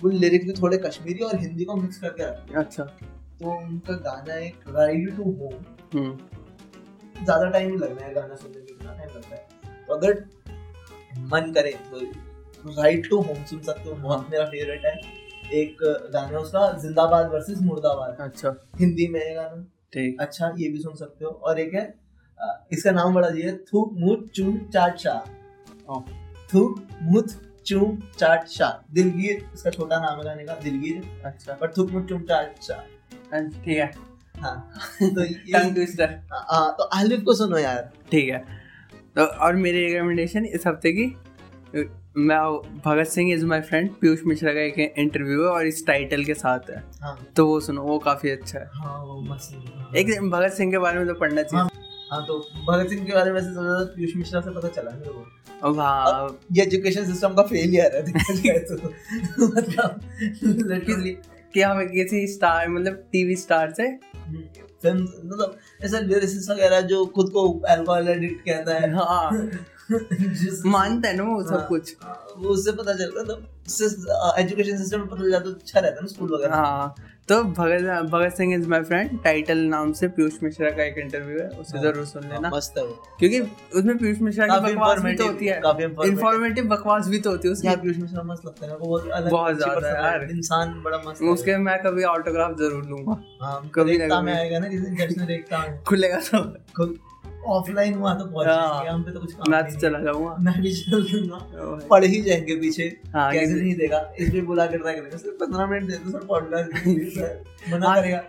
वो 0.03 0.11
लिरिक्स 0.11 0.47
भी 0.47 0.53
थोड़े 0.53 0.79
कश्मीरी 0.79 1.25
और 1.25 1.37
हिंदी 1.41 1.65
को 1.65 1.77
मिक्स 1.77 1.99
करके 1.99 2.23
रखते 2.25 2.55
अच्छा। 2.61 2.85
तो 2.85 3.51
उनका 3.53 3.95
गाना 4.05 4.35
एक 4.37 4.65
राइड 4.69 5.17
टू 5.17 5.23
होम 5.23 6.17
ज़्यादा 7.25 7.49
टाइम 7.49 7.69
नहीं 7.69 7.79
लगना 7.79 8.05
है 8.05 8.13
गाना 8.15 8.35
सुनने 8.37 8.59
में 8.59 8.67
कितना 8.67 8.93
टाइम 8.93 9.17
लगता 9.17 9.35
है। 9.35 9.87
तो 9.87 9.95
अगर 9.95 10.25
मन 11.31 11.53
करे 11.55 11.73
तो 11.91 12.73
राइड 12.81 13.09
टू 13.09 13.21
होम 13.21 13.45
सुन 13.45 13.61
सकते 13.63 13.89
हो 13.91 13.97
बहुत 13.99 14.29
मेरा 14.31 14.45
फेवरेट 14.47 14.85
है। 14.85 14.95
एक 15.61 15.77
गाना 15.83 16.29
है 16.29 16.39
उसका 16.39 16.71
जिंदाबाद 16.79 17.31
वर्सेस 17.33 17.59
मुर्दाबाद। 17.63 18.17
अच्छा। 18.21 18.55
हिंदी 18.81 19.09
में 19.09 19.21
है 19.21 19.35
गाना। 19.35 19.63
ठीक। 19.93 20.21
अच्छा 20.21 20.55
ये 20.59 20.69
भी 20.69 20.79
सुन 20.81 20.95
सकते 20.97 21.25
हो। 21.25 21.31
और 21.31 21.61
एक 21.61 21.75
है 21.75 21.85
इसका 22.73 22.91
नाम 22.91 23.15
बड़ा 23.15 23.29
जी 23.31 23.43
है 23.43 23.57
थूक 23.65 23.93
मुत 23.97 24.31
चाट 24.37 24.97
शाह 24.99 25.19
ओ, 25.89 26.01
थूक 26.51 26.81
मुत 27.03 27.33
चूम 27.67 27.97
चाट 28.19 28.47
शाह 28.49 28.71
दिलगीर 28.95 29.45
इसका 29.55 29.71
छोटा 29.71 29.99
नाम 30.01 30.19
है 30.19 30.25
गाने 30.25 30.45
का 30.45 30.55
दिलगीर. 30.63 31.03
अच्छा. 31.25 31.53
पर 31.55 31.73
थूक 31.77 31.91
मुत 31.91 32.09
चूम 32.09 32.23
चाट 32.23 32.63
शाह 32.63 33.39
ठीक 33.41 33.77
है. 33.79 33.91
हाँ. 34.41 34.71
तो 35.03 35.25
टंग 35.25 35.75
ट्विस्टर 35.75 36.19
हाँ 36.33 36.71
तो 36.79 36.85
आलिफ 36.99 37.23
को 37.25 37.35
सुनो 37.35 37.59
यार. 37.59 37.91
ठीक 38.11 38.29
है. 38.29 38.39
तो 39.17 39.25
और 39.25 39.57
मेरी 39.57 39.87
रिकमेंडेशन 39.87 40.45
इस 40.45 40.67
हफ़्ते 40.67 40.93
की 40.93 41.15
मैं 42.17 42.39
Bhagat 42.85 43.07
Singh 43.07 43.33
is 43.33 43.45
my 43.47 43.61
friend 43.61 43.91
Piyush 44.01 44.21
Mishra 44.27 44.53
का 44.55 44.61
एक 44.61 44.95
इंटरव्यू 44.99 45.43
है 45.43 45.51
और 45.51 45.67
इस 45.67 45.87
टाइटल 45.87 46.25
के 46.25 46.35
साथ 46.35 46.71
है. 46.71 46.83
हाँ. 47.03 47.17
तो 47.37 47.47
वो 47.47 47.61
सुनो 47.61 47.83
वो 47.83 47.99
काफ़ी 47.99 48.31
अच्छा 48.31 48.59
है. 48.59 48.67
हाँ 48.75 48.99
वो 49.05 49.21
मस्त 49.23 49.55
हाँ। 49.77 49.93
एक 49.97 50.21
भगत 50.31 50.53
सिंह 50.53 50.71
के 50.71 50.79
बारे 50.79 50.99
में 50.99 51.07
तो 51.09 51.15
पढ़ना 51.15 51.43
चाहिए. 51.43 51.63
हाँ. 51.63 51.82
तो 52.21 52.39
भगत 52.69 52.89
सिंह 52.89 53.05
के 53.07 53.13
बारे 53.13 53.33
में 53.33 53.41
सबसे 53.41 53.53
ज़्यादा 53.53 53.85
पीयूष 53.85 54.17
मिश्रा 54.17 54.41
से 54.41 54.51
पता 54.51 54.69
चला 54.69 54.91
मेरे 54.91 55.13
को। 55.13 55.73
हाँ 55.75 56.39
ये 56.53 56.63
एजुकेशन 56.63 57.05
सिस्टम 57.05 57.35
का 57.35 57.43
फेलियर 57.43 57.97
है 57.97 58.59
तो। 58.59 58.75
मतलब 59.47 60.01
लिटरली 60.45 61.17
कि 61.55 61.63
हमें 61.63 61.89
किसी 61.89 62.27
स्टार 62.27 62.69
मतलब 62.69 62.95
टीवी 63.13 63.37
स्टार 63.37 63.71
से? 63.71 63.97
फ़िल्म 64.83 65.03
मतलब 65.03 65.59
ऐसा 65.85 65.99
लिरिसिस्ट 65.99 66.51
वगैरह 66.51 66.81
जो 66.81 67.07
खुद 67.07 67.31
को 67.31 67.59
अल्कोहल 67.59 68.09
एडिक्ट 68.09 68.45
कहता 68.45 68.75
है। 68.75 68.95
हाँ। 68.95 69.31
मानता 70.67 71.09
है 71.09 71.17
ना 71.17 71.23
वो 71.23 71.43
सब 71.43 71.55
हाँ, 71.55 71.67
कुछ। 71.69 71.97
हाँ, 72.03 72.27
वो 72.37 72.49
उससे 72.49 72.73
पता 72.73 72.95
चलता 72.95 73.23
तो 73.23 74.41
एजुकेशन 74.41 74.77
सिस्टम 74.79 74.99
में 74.99 75.09
पता 75.09 75.23
चल 75.23 75.31
जाता 75.31 75.45
तो 75.45 75.51
अच्छा 75.51 75.81
रहता 75.81 75.95
है 75.95 76.01
ना 76.03 76.07
स्कूल 76.07 76.35
वगैरह। 76.35 76.55
हाँ। 76.55 76.95
तो 77.29 77.43
Bhagat 77.45 78.09
Bhagat 78.11 78.35
Singh 78.37 78.55
is 78.55 78.67
my 78.69 78.83
friend 78.85 79.11
title 79.25 79.59
नाम 79.67 79.93
से 79.93 80.09
पीयूष 80.09 80.33
मिश्रा 80.43 80.71
का 80.71 80.85
एक 80.85 80.99
इंटरव्यू 80.99 81.39
है 81.41 81.49
उसे 81.51 81.77
हाँ, 81.79 81.85
ज़रूर 81.85 82.05
सुन 82.07 82.23
हाँ, 82.23 82.33
लेना 82.33 82.51
मस्त 82.55 82.79
है 82.79 82.85
क्योंकि 83.19 83.41
उसमें 83.79 83.97
पीयूष 83.99 84.21
मिश्रा 84.21 84.47
की 84.47 84.59
बकवास 84.65 85.03
भी 85.03 85.15
तो 85.15 85.27
होती 85.27 85.47
है। 85.47 85.57
इंफॉर्मेटिव 85.59 86.05
इन्फॉर्मेटिव 86.07 86.65
बकवास 86.69 87.09
भी 87.09 87.19
तो 87.19 87.31
होती 87.31 87.49
है 87.49 87.53
उसमें 87.53 87.81
पीयूष 87.83 87.97
मिश्रा 87.99 88.23
मस्त 88.23 88.47
लगता 88.47 88.67
है 88.67 88.73
वो 88.73 88.87
बहुत 88.87 89.09
अलग 89.11 89.31
बहुत 89.31 89.57
ज़्यादा 89.57 89.89
यार। 89.91 90.27
इंसान 90.31 90.81
बड़ा 90.83 90.99
मस्त 91.07 91.23
है। 91.23 91.29
उसके 91.29 91.57
मैं 91.59 91.79
कभी 91.83 92.05
ऑटोग्राफ 92.07 92.57
ज़रूर 92.59 92.85
लूँगा। 92.87 93.23
हाँ 93.43 93.71
कभी 93.75 93.99
ना 93.99 94.21
मैं 94.23 94.35
आएगा 94.35 94.59
ना 94.59 94.69
जिस 94.69 94.81
दिन 94.81 94.97
जश्न 94.97 95.27
देखता 95.27 95.59
हूँ 95.59 95.83
खुलेगा 95.85 96.21
तो। 96.27 97.12
ऑफलाइन 97.47 97.95
हुआ 97.95 98.15
तो 98.15 98.25
पहुँच 98.25 98.47
हाँ। 98.47 98.85
हम 98.87 99.03
पे 99.03 99.11
तो 99.13 99.21
कुछ 99.21 99.33
काम 99.33 99.51
मैं 99.51 99.63
तो 99.65 99.79
चला 99.81 99.99
जाऊँगा। 99.99 100.35
मैं 100.41 100.61
भी 100.63 100.73
चल 100.75 101.03
दूँगा 101.03 101.87
पढ़ 101.91 102.05
ही 102.05 102.21
जाएँगे 102.23 102.57
पीछे। 102.57 102.85
हाँ, 103.15 103.31
कैसे 103.33 103.55
नहीं 103.55 103.75
देगा? 103.77 104.13
इसलिए 104.19 104.43
बुला 104.43 104.67
के 104.67 104.79
ट्राई 104.79 104.95
करेंगे 104.95 105.19
सिर्फ़ 105.19 105.37
पंद्रह 105.37 105.67
मिनट 105.67 105.91
दे 105.91 105.97
दो 105.97 106.11
सर 106.11 106.27
पॉडकास्ट 106.27 107.73
मना 107.73 107.89
हाँ। 107.89 107.97
करेगा। 108.03 108.23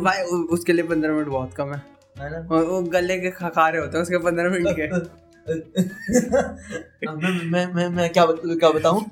भाई 0.00 0.22
उसके 0.52 0.72
लिए 0.72 0.84
पंद्रह 0.84 1.12
मिनट 1.12 1.28
बहुत 1.28 1.54
कम 1.54 1.72
है। 1.74 1.82
है 2.20 2.30
ना? 2.32 2.38
वो 2.50 2.82
गले 2.82 3.18
के 3.20 3.30
खखारे 3.30 3.78
होते 3.78 3.96
हैं 3.98 4.02
उसके 4.02 4.18
पंद्रह 4.18 4.50
मिनट 4.50 4.76
के। 4.80 5.24
हाँ, 7.06 7.18
मैं 7.44 7.66
मैं 7.74 7.88
मैं 7.88 8.08
क्या 8.12 8.24
क्या 8.26 8.70
बताऊँ? 8.70 9.04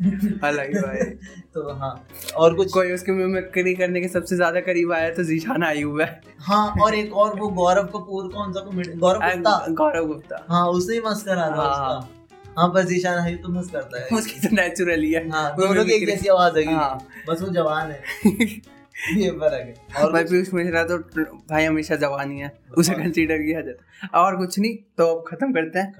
अलग 0.00 0.66
ही 0.66 0.80
भाई। 0.80 0.98
तो 1.54 1.72
हाँ 1.74 1.92
और 2.36 2.54
कुछ 2.54 2.72
कोई 2.72 2.92
उसके 2.92 3.12
मिमिक्री 3.12 3.74
करने 3.74 4.00
के 4.00 4.08
सबसे 4.08 4.36
ज़्यादा 4.36 4.60
करीब 4.60 4.92
आया 4.92 5.10
तो 5.14 5.24
जीशान 5.24 5.62
आयुब 5.64 6.00
है। 6.00 6.06
हाँ 6.40 6.66
और 6.82 6.94
एक 6.94 7.12
और 7.14 7.38
वो 7.40 7.48
गौरव 7.56 7.86
कपूर 7.96 8.28
कौन 8.34 8.52
सा 8.52 8.60
कॉमेडी 8.60 8.92
गौरव 8.98 9.20
गुप्ता। 9.20 9.66
गौरव 9.74 10.06
गुप्ता। 10.06 10.44
हाँ 10.50 10.66
उसने 10.68 10.94
ही 10.94 11.00
मस्त 11.06 11.26
करा 11.26 11.48
था 11.50 11.68
हाँ। 11.74 12.08
हाँ 12.58 12.70
बस 12.72 12.92
ईशान 12.92 13.18
है 13.18 13.36
तो 13.36 13.48
मस्त 13.48 13.72
करता 13.72 14.00
है। 14.00 14.16
उसकी 14.18 14.40
तो 14.40 14.54
नेचुरल 14.56 15.02
ही। 15.02 15.12
है 15.12 15.28
हाँ 15.30 15.50
दोनों 15.56 15.84
की 15.84 15.92
एक 15.92 16.06
जैसी 16.06 16.28
आवाज़ 16.28 16.58
है 16.58 16.74
हाँ। 16.74 16.98
बस 17.28 17.42
वो 17.42 17.48
जवान 17.52 17.90
है। 17.90 18.02
ये 19.16 19.30
फ़र्क 19.30 19.52
है। 19.66 20.02
और 20.04 20.12
भाई 20.12 20.24
पीयूष 20.24 20.48
मिश्रा 20.54 20.82
तो 20.84 20.96
भाई 20.98 21.64
हमेशा 21.64 21.96
जवान 21.96 22.30
ही। 22.32 22.38
है 22.38 22.52
उसे 22.78 22.92
हाँ। 22.92 23.02
कंसीडर 23.02 23.38
किया 23.38 23.60
जाता 23.60 24.06
है। 24.06 24.08
और 24.22 24.36
कुछ 24.36 24.58
नहीं 24.58 24.74
तो 24.98 25.06
अब 25.14 25.24
खत्म 25.28 25.52
करते 25.52 25.78
हैं। 25.78 25.92